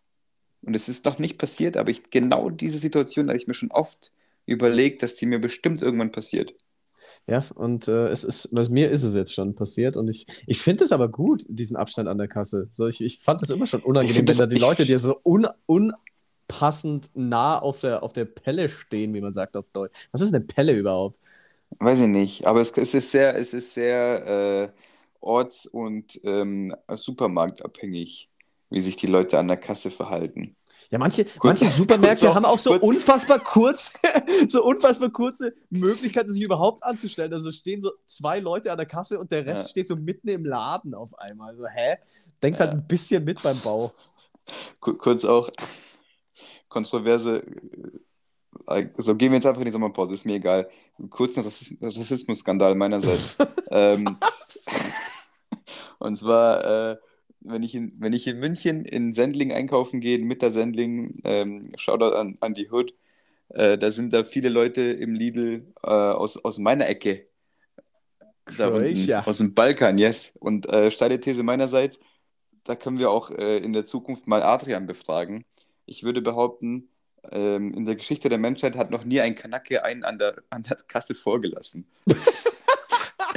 [0.63, 3.71] Und es ist noch nicht passiert, aber ich, genau diese Situation habe ich mir schon
[3.73, 4.13] oft
[4.47, 6.55] überlegt, dass die mir bestimmt irgendwann passiert.
[7.27, 10.61] Ja, und äh, es ist, was mir ist es jetzt schon passiert und ich, ich
[10.61, 12.69] finde es aber gut, diesen Abstand an der Kasse.
[12.71, 15.47] So, ich, ich fand es immer schon unangenehm, wenn da die Leute dir so un,
[15.67, 20.09] unpassend nah auf der, auf der Pelle stehen, wie man sagt auf Deutsch.
[20.13, 21.19] Was ist eine Pelle überhaupt?
[21.79, 24.79] Weiß ich nicht, aber es, es ist sehr, es ist sehr äh,
[25.21, 28.31] orts- und ähm, supermarktabhängig,
[28.71, 30.57] wie sich die Leute an der Kasse verhalten.
[30.93, 33.93] Ja, manche, Kurz- manche Supermärkte auch- haben auch so kurz- unfassbar kurz,
[34.47, 37.33] so unfassbar kurze Möglichkeiten, sich überhaupt anzustellen.
[37.33, 39.69] Also stehen so zwei Leute an der Kasse und der Rest Ja.
[39.71, 41.49] steht so mitten im Laden auf einmal.
[41.53, 41.97] Also, hä?
[42.43, 42.77] Denkt halt Ja.
[42.79, 43.93] ein bisschen mit beim Bau.
[44.81, 45.49] Ku- Kurz auch
[46.69, 47.43] kontroverse
[48.69, 50.69] äh, äh, so gehen wir jetzt einfach in die Sommerpause, ist mir egal.
[51.11, 53.37] Kurz ein Rassismus- Rassismus-Skandal meinerseits.
[53.71, 54.19] ähm,
[55.99, 56.97] und zwar, äh,
[57.45, 61.73] wenn ich, in, wenn ich in München in Sendling einkaufen gehe, in Mitte Sendling, ähm,
[61.77, 62.95] Shoutout an, an die Hood,
[63.51, 67.25] äh, da sind da viele Leute im Lidl äh, aus, aus meiner Ecke.
[68.59, 70.33] Da unten, aus dem Balkan, yes.
[70.39, 72.01] Und äh, steile These meinerseits,
[72.65, 75.45] da können wir auch äh, in der Zukunft mal Adrian befragen.
[75.87, 76.89] Ich würde behaupten,
[77.31, 80.63] ähm, in der Geschichte der Menschheit hat noch nie ein Kanake einen an der, an
[80.63, 81.87] der Kasse vorgelassen.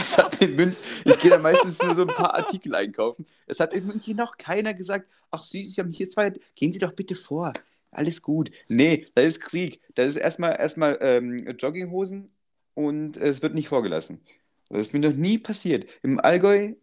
[0.06, 3.26] es hat in München, ich gehe da meistens nur so ein paar Artikel einkaufen.
[3.48, 6.80] Es hat in München noch keiner gesagt, ach Sie, Sie haben hier zwei, gehen Sie
[6.80, 7.54] doch bitte vor.
[7.92, 8.52] Alles gut.
[8.68, 9.82] Nee, da ist Krieg.
[9.96, 12.30] Da ist erstmal erstmal ähm, Jogginghosen
[12.74, 14.20] und es wird nicht vorgelassen.
[14.70, 15.88] Das ist mir noch nie passiert.
[16.04, 16.74] Im Allgäu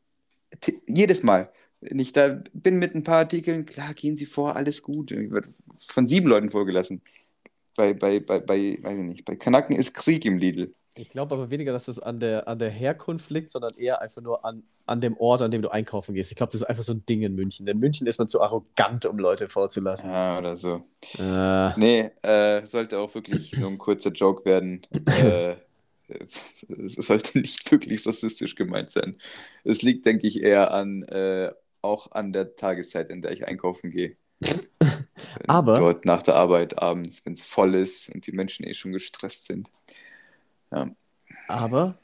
[0.87, 1.53] jedes Mal.
[1.81, 5.11] Ich da bin mit ein paar Artikeln, klar, gehen Sie vor, alles gut.
[5.11, 5.47] Wird
[5.79, 7.03] von sieben Leuten vorgelassen.
[7.77, 10.75] Bei, bei, bei, bei, weiß ich nicht, bei Kanaken ist Krieg im Lidl.
[10.97, 14.21] Ich glaube aber weniger, dass das an der, an der Herkunft liegt, sondern eher einfach
[14.21, 16.31] nur an, an dem Ort, an dem du einkaufen gehst.
[16.31, 17.67] Ich glaube, das ist einfach so ein Ding in München.
[17.67, 20.11] In München ist man zu arrogant, um Leute vorzulassen.
[20.11, 20.83] Ja, oder so.
[21.19, 24.87] Äh, Nee, äh, sollte auch wirklich so ein kurzer Joke werden.
[25.07, 25.55] Äh,
[26.09, 29.17] es, es sollte nicht wirklich rassistisch gemeint sein.
[29.65, 33.91] Es liegt, denke ich, eher an, äh, auch an der Tageszeit, in der ich einkaufen
[33.93, 34.17] gehe.
[35.49, 38.93] Aber- Dort nach der Arbeit abends, wenn es voll ist und die Menschen eh schon
[38.93, 39.69] gestresst sind.
[40.73, 40.91] Ja.
[41.49, 41.99] aber,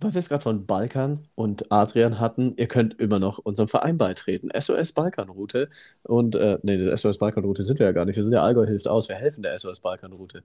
[0.00, 3.98] weil wir es gerade von Balkan und Adrian hatten, ihr könnt immer noch unserem Verein
[3.98, 4.50] beitreten.
[4.58, 5.70] SOS Balkanroute.
[6.04, 8.16] Und, äh, nee, der SOS Balkanroute sind wir ja gar nicht.
[8.16, 9.08] Wir sind ja Allgäu hilft aus.
[9.08, 10.44] Wir helfen der SOS Balkanroute.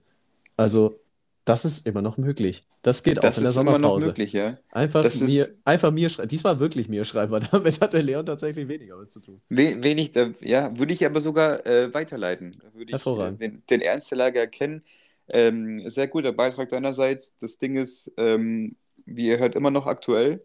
[0.56, 1.00] Also,
[1.44, 2.64] das ist immer noch möglich.
[2.82, 4.06] Das geht Das auch in der ist immer noch Sommerpause.
[4.06, 4.58] möglich, ja.
[4.70, 6.28] Einfach Das mir, einfach mir schreiben.
[6.28, 9.40] Diesmal wirklich mir schreiben, weil damit hat der Leon tatsächlich weniger mit zu tun.
[9.48, 12.56] We wenig, da, ja, würde ich aber sogar äh, weiterleiten.
[12.74, 13.40] Würde ich äh, Hervorragend.
[13.40, 14.82] den, den Ernst der Lage erkennen.
[15.30, 17.36] Ähm, sehr guter Beitrag deinerseits.
[17.38, 20.44] Das Ding ist, ähm, wie ihr hört, immer noch aktuell.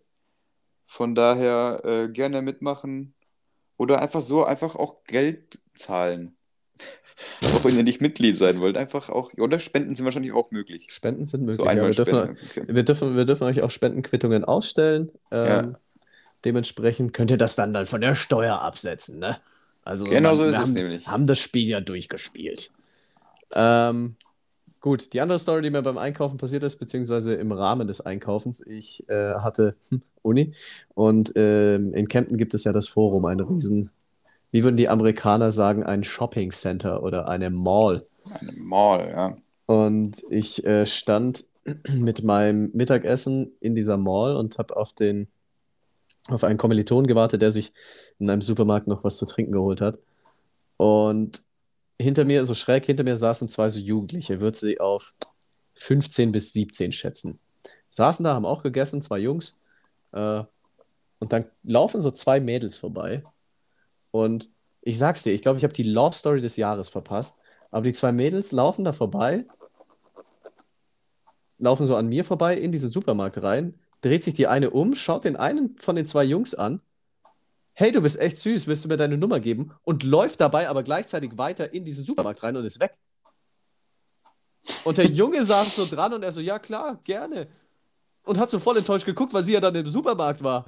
[0.86, 3.14] Von daher äh, gerne mitmachen.
[3.78, 6.36] Oder einfach so, einfach auch Geld zahlen.
[7.44, 8.78] auch wenn ihr nicht Mitglied sein wollt.
[8.78, 10.88] Einfach auch, oder Spenden sind wahrscheinlich auch möglich.
[10.90, 11.62] Spenden sind möglich.
[11.62, 12.76] So ja, wir, dürfen, Spenden.
[12.76, 15.12] Wir, dürfen, wir dürfen euch auch Spendenquittungen ausstellen.
[15.32, 15.74] Ähm, Ja.
[16.46, 19.18] Dementsprechend könnt ihr das dann, dann von der Steuer absetzen.
[19.20, 19.40] Ne?
[19.86, 21.08] Also Genau man- so ist es haben, nämlich.
[21.08, 22.72] haben das Spiel ja durchgespielt.
[23.54, 24.16] Ähm,
[24.84, 28.62] gut, die andere Story, die mir beim Einkaufen passiert ist, beziehungsweise im Rahmen des Einkaufens,
[28.68, 30.54] ich äh, hatte hm, Uni
[30.94, 33.90] und ähm, in Kempten gibt es ja das Forum, ein riesen,
[34.52, 38.04] wie würden die Amerikaner sagen, ein Shopping Center oder eine Mall.
[38.26, 39.38] Eine Mall, ja.
[39.66, 41.46] Und ich äh, stand
[41.90, 45.28] mit meinem Mittagessen in dieser Mall und habe auf den
[46.30, 47.74] auf einen Kommiliton gewartet, der sich
[48.20, 50.00] in einem Supermarkt noch was zu trinken geholt hat.
[50.78, 51.44] Und
[52.00, 55.14] hinter mir, so schräg hinter mir, saßen zwei so Jugendliche, würde sie auf
[55.76, 57.40] 15 bis 17 schätzen.
[57.90, 59.56] Saßen da, haben auch gegessen, zwei Jungs.
[60.12, 60.44] Äh,
[61.20, 63.24] und dann laufen so zwei Mädels vorbei.
[64.12, 64.50] Und
[64.82, 67.40] ich sag's dir, ich glaube, ich habe die Love Story des Jahres verpasst.
[67.72, 69.46] Aber die zwei Mädels laufen da vorbei,
[71.58, 75.24] laufen so an mir vorbei in diesen Supermarkt rein, dreht sich die eine um, schaut
[75.24, 76.82] den einen von den zwei Jungs an.
[77.74, 79.72] Hey, du bist echt süß, willst du mir deine Nummer geben?
[79.84, 82.92] Und läuft dabei aber gleichzeitig weiter in diesen Supermarkt rein und ist weg.
[84.84, 87.48] Und der Junge saß so dran und er so, ja klar, gerne.
[88.26, 90.66] Und hat so voll enttäuscht geguckt, weil sie ja dann im Supermarkt war.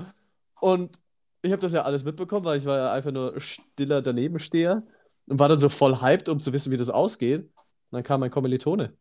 [0.59, 0.97] Und
[1.41, 4.83] ich habe das ja alles mitbekommen, weil ich war ja einfach nur stiller Danebensteher
[5.27, 7.41] und war dann so voll hyped, um zu wissen, wie das ausgeht.
[7.41, 7.51] Und
[7.91, 8.93] dann kam mein Kommilitone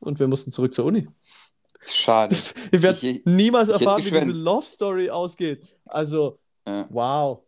[0.00, 1.06] und wir mussten zurück zur Uni.
[1.86, 2.34] Schade.
[2.72, 4.30] Ich werde Ich- niemals ich erfahren, wie diese.
[4.32, 5.62] Love Story ausgeht.
[5.86, 6.86] Also, Ja.
[6.90, 7.41] wow.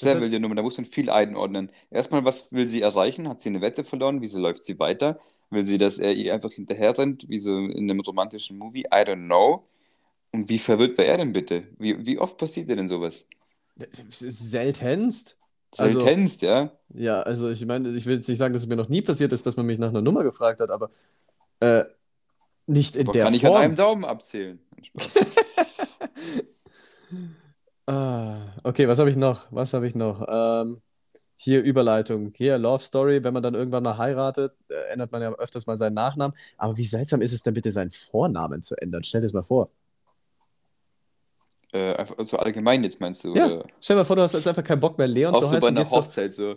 [0.00, 1.70] Sehr hat- wilde Nummer, da muss man viel einordnen.
[1.90, 3.28] Erstmal, was will sie erreichen?
[3.28, 4.20] Hat sie eine Wette verloren?
[4.20, 5.18] Wieso läuft sie weiter?
[5.50, 8.82] Will sie, dass er ihr einfach hinterher rennt, wie so in einem romantischen Movie?
[8.86, 9.62] I don't know.
[10.32, 11.68] Und wie verwirrt war er denn bitte?
[11.78, 13.24] Wie, wie oft passiert denn sowas?
[14.08, 15.38] Seltenst.
[15.76, 16.72] Also- Seltenst, ja?
[16.94, 19.32] Ja, also ich meine, ich will jetzt nicht sagen, dass es mir noch nie passiert
[19.32, 20.90] ist, dass man mich nach einer Nummer gefragt hat, aber
[21.60, 21.84] äh,
[22.66, 23.62] nicht in Aber der kann ich an Form.
[23.62, 24.58] einem Daumen abzählen.
[27.88, 29.46] Ah, okay, was habe ich noch?
[29.50, 30.26] Was habe ich noch?
[30.28, 30.82] Ähm,
[31.36, 32.32] hier Überleitung.
[32.36, 33.24] Hier Love Story.
[33.24, 36.36] Wenn man dann irgendwann mal heiratet, äh, ändert man ja öfters mal seinen Nachnamen.
[36.58, 39.04] Aber wie seltsam ist es denn bitte, seinen Vornamen zu ändern?
[39.04, 39.70] Stell dir das mal vor.
[41.72, 43.34] äh, einfach so allgemein jetzt meinst du?
[43.34, 43.64] Ja, Oder?
[43.80, 45.58] stell dir mal vor, du hast jetzt einfach keinen Bock mehr, Leon Auch zu so
[45.58, 45.68] bei heißen.
[45.68, 46.56] einer gehst Hochzeit so.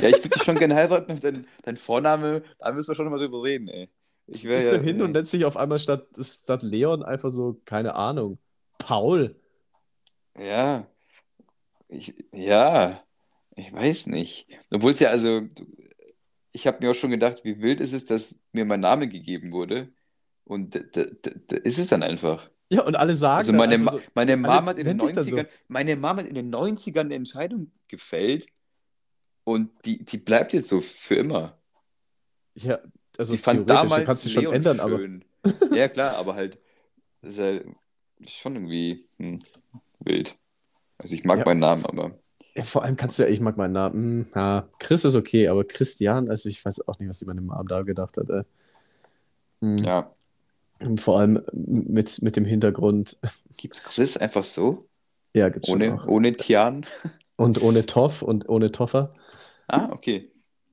[0.00, 3.18] Ja, ich würde dich schon gerne heiraten dein, dein Vorname, da müssen wir schon mal
[3.18, 3.90] drüber reden, ey.
[4.26, 7.30] Ich wäre gehst ja, du hin und nennst dich auf einmal statt, statt Leon einfach
[7.32, 8.38] so, keine Ahnung,
[8.78, 9.36] Paul.
[10.38, 10.86] Ja,
[11.88, 13.02] ich, ja,
[13.56, 14.48] ich weiß nicht.
[14.70, 15.66] Obwohl es ja, also, du-
[16.52, 19.52] ich habe mir auch schon gedacht, wie wild ist es, dass mir mein Name gegeben
[19.52, 19.92] wurde.
[20.44, 21.04] Und da, da,
[21.48, 22.50] da ist es dann einfach.
[22.70, 25.12] Ja, und alle sagen Also meine, Ma so, meine Mom hat in den nennen dich
[25.12, 25.36] dann so.
[25.36, 28.46] 90ern, meine Mom hat in den 90ern eine Entscheidung gefällt
[29.44, 31.58] und die, die bleibt jetzt so für immer.
[32.54, 32.78] Ja,
[33.18, 35.24] also Die fand du damals kannst dich schon Leon ändern, aber schön.
[35.72, 36.58] Ja, klar, aber halt,
[37.22, 37.66] ist halt
[38.26, 39.42] schon irgendwie hm,
[40.04, 40.36] wild.
[40.98, 41.44] Also ich mag Ja.
[41.44, 42.18] meinen Namen, aber
[42.54, 43.94] ja, vor allem kannst du ja, ich mag meinen Namen.
[43.94, 47.40] Hm, ja, Chris ist okay, aber Christian, also ich weiß auch nicht, was sie meine
[47.40, 48.46] Mom da gedacht hat.
[49.60, 49.78] Hm.
[49.78, 50.14] ja.
[50.96, 53.18] Vor allem mit, mit dem Hintergrund,
[53.56, 54.78] Gibt's Chris einfach so?
[55.34, 56.06] ja, gibt's schon Ohne, auch.
[56.06, 56.84] ohne Tian?
[57.36, 59.14] Und ohne Toff und ohne Toffer.
[59.68, 60.28] Ah, okay.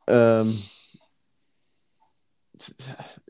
[0.07, 0.59] Ähm,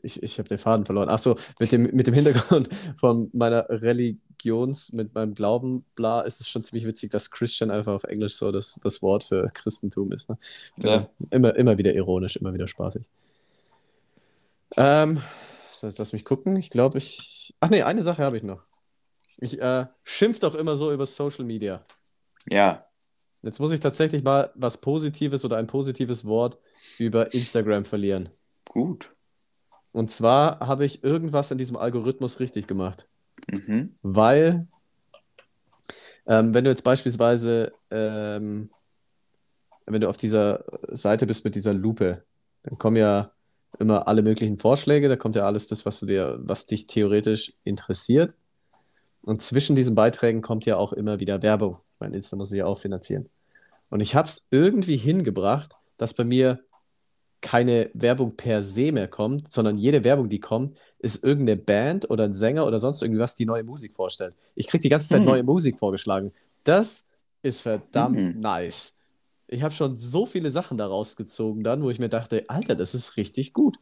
[0.02, 1.08] ich ich habe den Faden verloren.
[1.10, 6.40] Ach so, mit dem, mit dem Hintergrund von meiner Religions, mit meinem Glauben, bla, ist
[6.40, 10.12] es schon ziemlich witzig, dass Christian einfach auf Englisch so das, das Wort für Christentum
[10.12, 10.28] ist.
[10.28, 10.38] Ne?
[10.78, 11.08] Ja.
[11.30, 13.04] Immer, immer wieder ironisch, immer wieder spaßig.
[14.76, 15.20] Ähm,
[15.80, 16.56] lass mich gucken.
[16.56, 17.54] Ich glaube, ich.
[17.60, 18.62] Ach nee, eine Sache habe ich noch.
[19.38, 21.84] Ich äh, schimpf doch immer so über Social Media.
[22.48, 22.86] Ja.
[23.42, 26.58] Jetzt muss ich tatsächlich mal was Positives oder ein positives Wort
[26.98, 28.28] über Instagram verlieren.
[28.68, 29.08] Gut.
[29.92, 33.06] Und zwar habe ich irgendwas in diesem Algorithmus richtig gemacht.
[33.50, 33.94] Mhm.
[34.02, 34.66] Weil,
[36.26, 38.70] ähm, wenn du jetzt beispielsweise, ähm,
[39.86, 42.22] wenn du auf dieser Seite bist mit dieser Lupe,
[42.62, 43.32] dann kommen ja
[43.78, 47.52] immer alle möglichen Vorschläge, da kommt ja alles das, was du dir, was dich theoretisch
[47.64, 48.34] interessiert.
[49.22, 51.78] Und zwischen diesen Beiträgen kommt ja auch immer wieder Werbung.
[51.94, 53.28] Ich meine, Insta muss sich ja auch finanzieren.
[53.90, 56.60] Und ich habe es irgendwie hingebracht, dass bei mir
[57.40, 62.24] keine Werbung per se mehr kommt, sondern jede Werbung, die kommt, ist irgendeine Band oder
[62.24, 64.34] ein Sänger oder sonst irgendwas, die neue Musik vorstellt.
[64.54, 65.26] Ich kriege die ganze Zeit Hm.
[65.26, 66.32] neue Musik vorgeschlagen.
[66.64, 67.06] Das
[67.42, 68.40] ist verdammt Mhm.
[68.40, 68.98] nice.
[69.48, 72.94] Ich habe schon so viele Sachen daraus gezogen dann, wo ich mir dachte, Alter, das
[72.94, 73.78] ist richtig gut.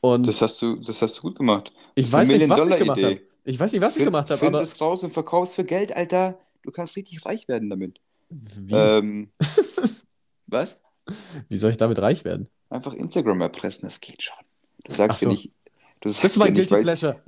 [0.00, 1.72] Und Das hast du, das hast du gut gemacht.
[1.94, 3.20] ich das weiß nicht, was ich gemacht habe.
[3.44, 5.96] Ich weiß nicht, was ich gemacht habe, find aber es raus und verkaufst für Geld,
[5.96, 6.38] Alter.
[6.62, 7.98] Du kannst richtig reich werden damit.
[8.30, 9.32] wie, Ähm,
[10.46, 10.80] was?
[11.48, 12.48] wie soll ich damit reich werden?
[12.70, 14.36] Einfach Instagram erpressen, das geht schon.
[14.84, 15.26] Du sagst so.
[15.26, 15.52] ja nicht.
[16.00, 17.20] Du sagst Das ist mein Guilty Pleasure.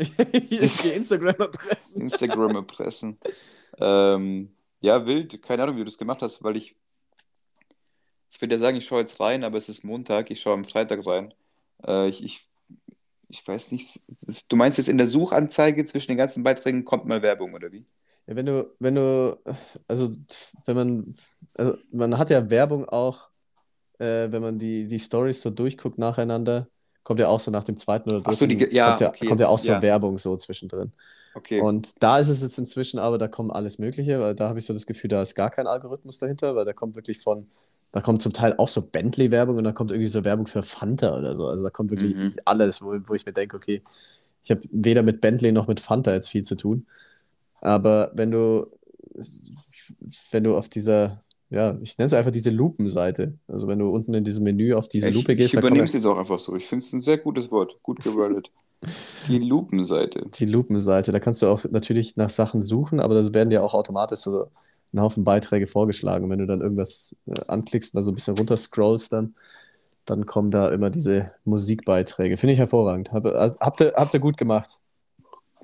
[0.49, 2.03] Hier ist die Instagram-Adressen.
[2.03, 3.19] Instagram erpressen.
[3.79, 5.41] ähm, ja, wild.
[5.43, 6.77] Keine Ahnung, wie du das gemacht hast, weil ich.
[8.31, 10.65] Ich würde ja sagen, ich schaue jetzt rein, aber es ist Montag, ich schaue am
[10.65, 11.33] Freitag rein.
[11.87, 12.49] Äh, ich, ich,
[13.29, 14.01] ich weiß nicht.
[14.09, 17.71] Das, du meinst jetzt in der Suchanzeige zwischen den ganzen Beiträgen kommt mal Werbung, oder
[17.71, 17.87] wie?
[18.27, 19.39] Ja, wenn du, wenn du,
[19.87, 20.11] also
[20.65, 21.15] wenn man,
[21.57, 23.29] also man hat ja Werbung auch,
[23.99, 26.69] äh, wenn man die, die Stories so durchguckt nacheinander,
[27.03, 29.09] kommt ja auch so nach dem zweiten oder Ach so, die dritten, ja, kommt ja,
[29.09, 29.83] okay, kommt ja auch so ja.
[29.83, 30.93] Werbung so zwischendrin.
[31.35, 31.61] Okay.
[31.61, 34.67] Und da ist es jetzt inzwischen aber, da kommt alles Mögliche, weil da habe ich
[34.67, 37.47] so das Gefühl, da ist gar kein Algorithmus dahinter, weil da kommt wirklich von,
[37.93, 41.17] da kommt zum Teil auch so Bentley-Werbung und da kommt irgendwie so Werbung für Fanta
[41.19, 41.49] oder so.
[41.49, 42.35] Also da kommt wirklich Mhm.
[42.45, 43.83] alles, wo, wo ich mir denke, okay,
[44.45, 46.87] ich habe weder mit Bentley noch mit Fanta jetzt viel zu tun.
[47.61, 48.67] Aber wenn du,
[50.31, 51.24] wenn du auf dieser,
[51.55, 54.89] ja, ich nenne es einfach diese Lupenseite, also wenn du unten in diesem Menü auf
[54.89, 56.57] diese ich, Lupe ich gehst, kommen übernehme es jetzt auch einfach so.
[56.57, 57.79] Ich finde es ein sehr gutes Wort.
[57.83, 58.51] Gut gewordet.
[59.29, 60.27] Die Lupenseite.
[60.35, 63.73] die Lupenseite, da kannst du auch natürlich nach Sachen suchen, aber das werden dir auch
[63.73, 64.49] automatisch so
[64.93, 66.25] ein Haufen Beiträge vorgeschlagen.
[66.25, 69.35] Und wenn du dann irgendwas äh, anklickst und da so ein bisschen runter scrollst, dann,
[70.05, 72.37] dann kommen da immer diese Musikbeiträge.
[72.37, 73.13] Finde ich hervorragend.
[73.13, 74.79] Hab, äh, habt, ihr, habt ihr gut gemacht.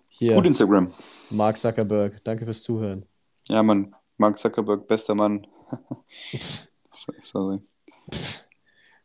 [0.09, 0.91] Hier, Gut Instagram.
[1.28, 3.05] Mark Zuckerberg, danke fürs Zuhören.
[3.49, 3.95] Ja, Mann.
[4.16, 5.47] Mark Zuckerberg, bester Mann.
[7.22, 7.60] Sorry.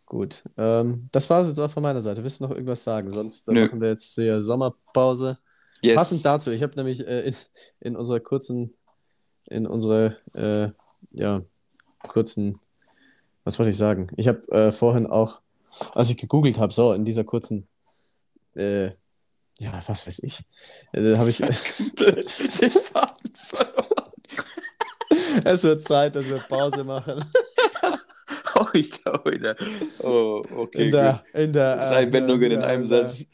[0.05, 2.24] Gut, ähm, das war es jetzt auch von meiner Seite.
[2.24, 3.09] Willst du noch irgendwas sagen?
[3.09, 5.39] Sonst äh, machen wir jetzt hier Sommerpause.
[5.82, 5.95] Yes.
[5.95, 7.36] Passend dazu, ich habe nämlich äh, in,
[7.80, 8.74] in unserer kurzen,
[9.45, 10.70] in unserer, äh,
[11.11, 11.41] ja,
[12.07, 12.59] kurzen,
[13.43, 14.07] was wollte ich sagen?
[14.16, 15.41] Ich habe äh, vorhin auch,
[15.93, 17.68] als ich gegoogelt habe, so in dieser kurzen,
[18.55, 18.88] äh,
[19.59, 20.43] ja, was weiß ich,
[20.93, 21.38] äh, habe ich
[21.99, 24.05] den Faden verloren.
[25.46, 27.24] Es wird Zeit, dass wir Pause machen.
[28.58, 29.54] Oh, ich glaube, wieder.
[30.00, 30.86] Oh, okay.
[30.86, 33.26] in der, in der, Drei äh, Wendungen in einem Satz.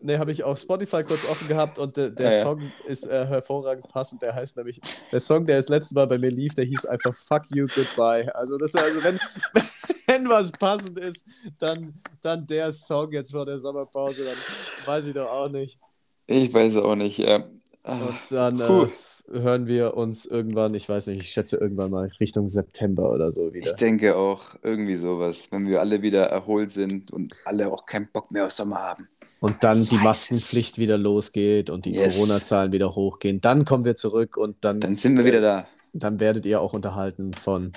[0.00, 2.42] Ne, habe ich auf Spotify kurz offen gehabt und der, der Ah, ja.
[2.42, 4.22] Song ist äh, hervorragend passend.
[4.22, 4.80] Der heißt nämlich,
[5.12, 8.34] der Song, der das letzte Mal bei mir lief, der hieß einfach Fuck You Goodbye.
[8.34, 9.18] Also, das, also wenn,
[10.06, 11.24] wenn was passend ist,
[11.58, 15.78] dann, dann der Song jetzt vor der Sommerpause, dann weiß ich doch auch nicht.
[16.26, 17.18] Ich weiß auch nicht.
[17.18, 17.44] Ja.
[17.84, 18.84] Ah, Und dann Puh.
[18.84, 18.88] äh,
[19.30, 23.48] hören wir uns irgendwann, ich weiß nicht, ich schätze irgendwann mal Richtung September oder so
[23.48, 23.72] Ich wieder.
[23.74, 28.30] denke auch irgendwie sowas, wenn wir alle wieder erholt sind und alle auch keinen Bock
[28.30, 29.08] mehr auf Sommer haben.
[29.40, 32.16] Und dann die Maskenpflicht wieder losgeht und die Yes.
[32.16, 33.40] Corona-Zahlen wieder hochgehen.
[33.40, 35.66] Dann kommen wir zurück und dann, Dann sind wir wieder da.
[35.94, 37.72] dann werdet ihr auch unterhalten von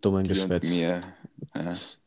[0.00, 0.74] dummen und Geschwätz.
[0.74, 1.00] Ja.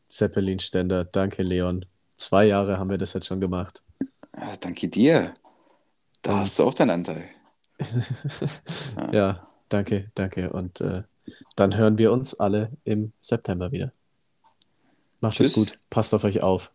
[0.09, 1.05] Zeppelin-Ständer.
[1.05, 1.85] Danke, Leon.
[2.17, 3.81] Zwei Jahre haben wir das jetzt schon gemacht.
[4.35, 5.33] Ja, danke dir.
[6.21, 7.23] Da Und- hast du auch deinen Anteil.
[9.11, 10.51] Ja, danke, danke.
[10.51, 11.03] Und äh,
[11.55, 13.91] dann hören wir uns alle im September wieder.
[15.21, 15.53] Macht es Tschüss.
[15.53, 15.79] gut.
[15.89, 16.71] Passt auf euch auf.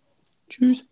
[0.49, 0.89] Tschüss.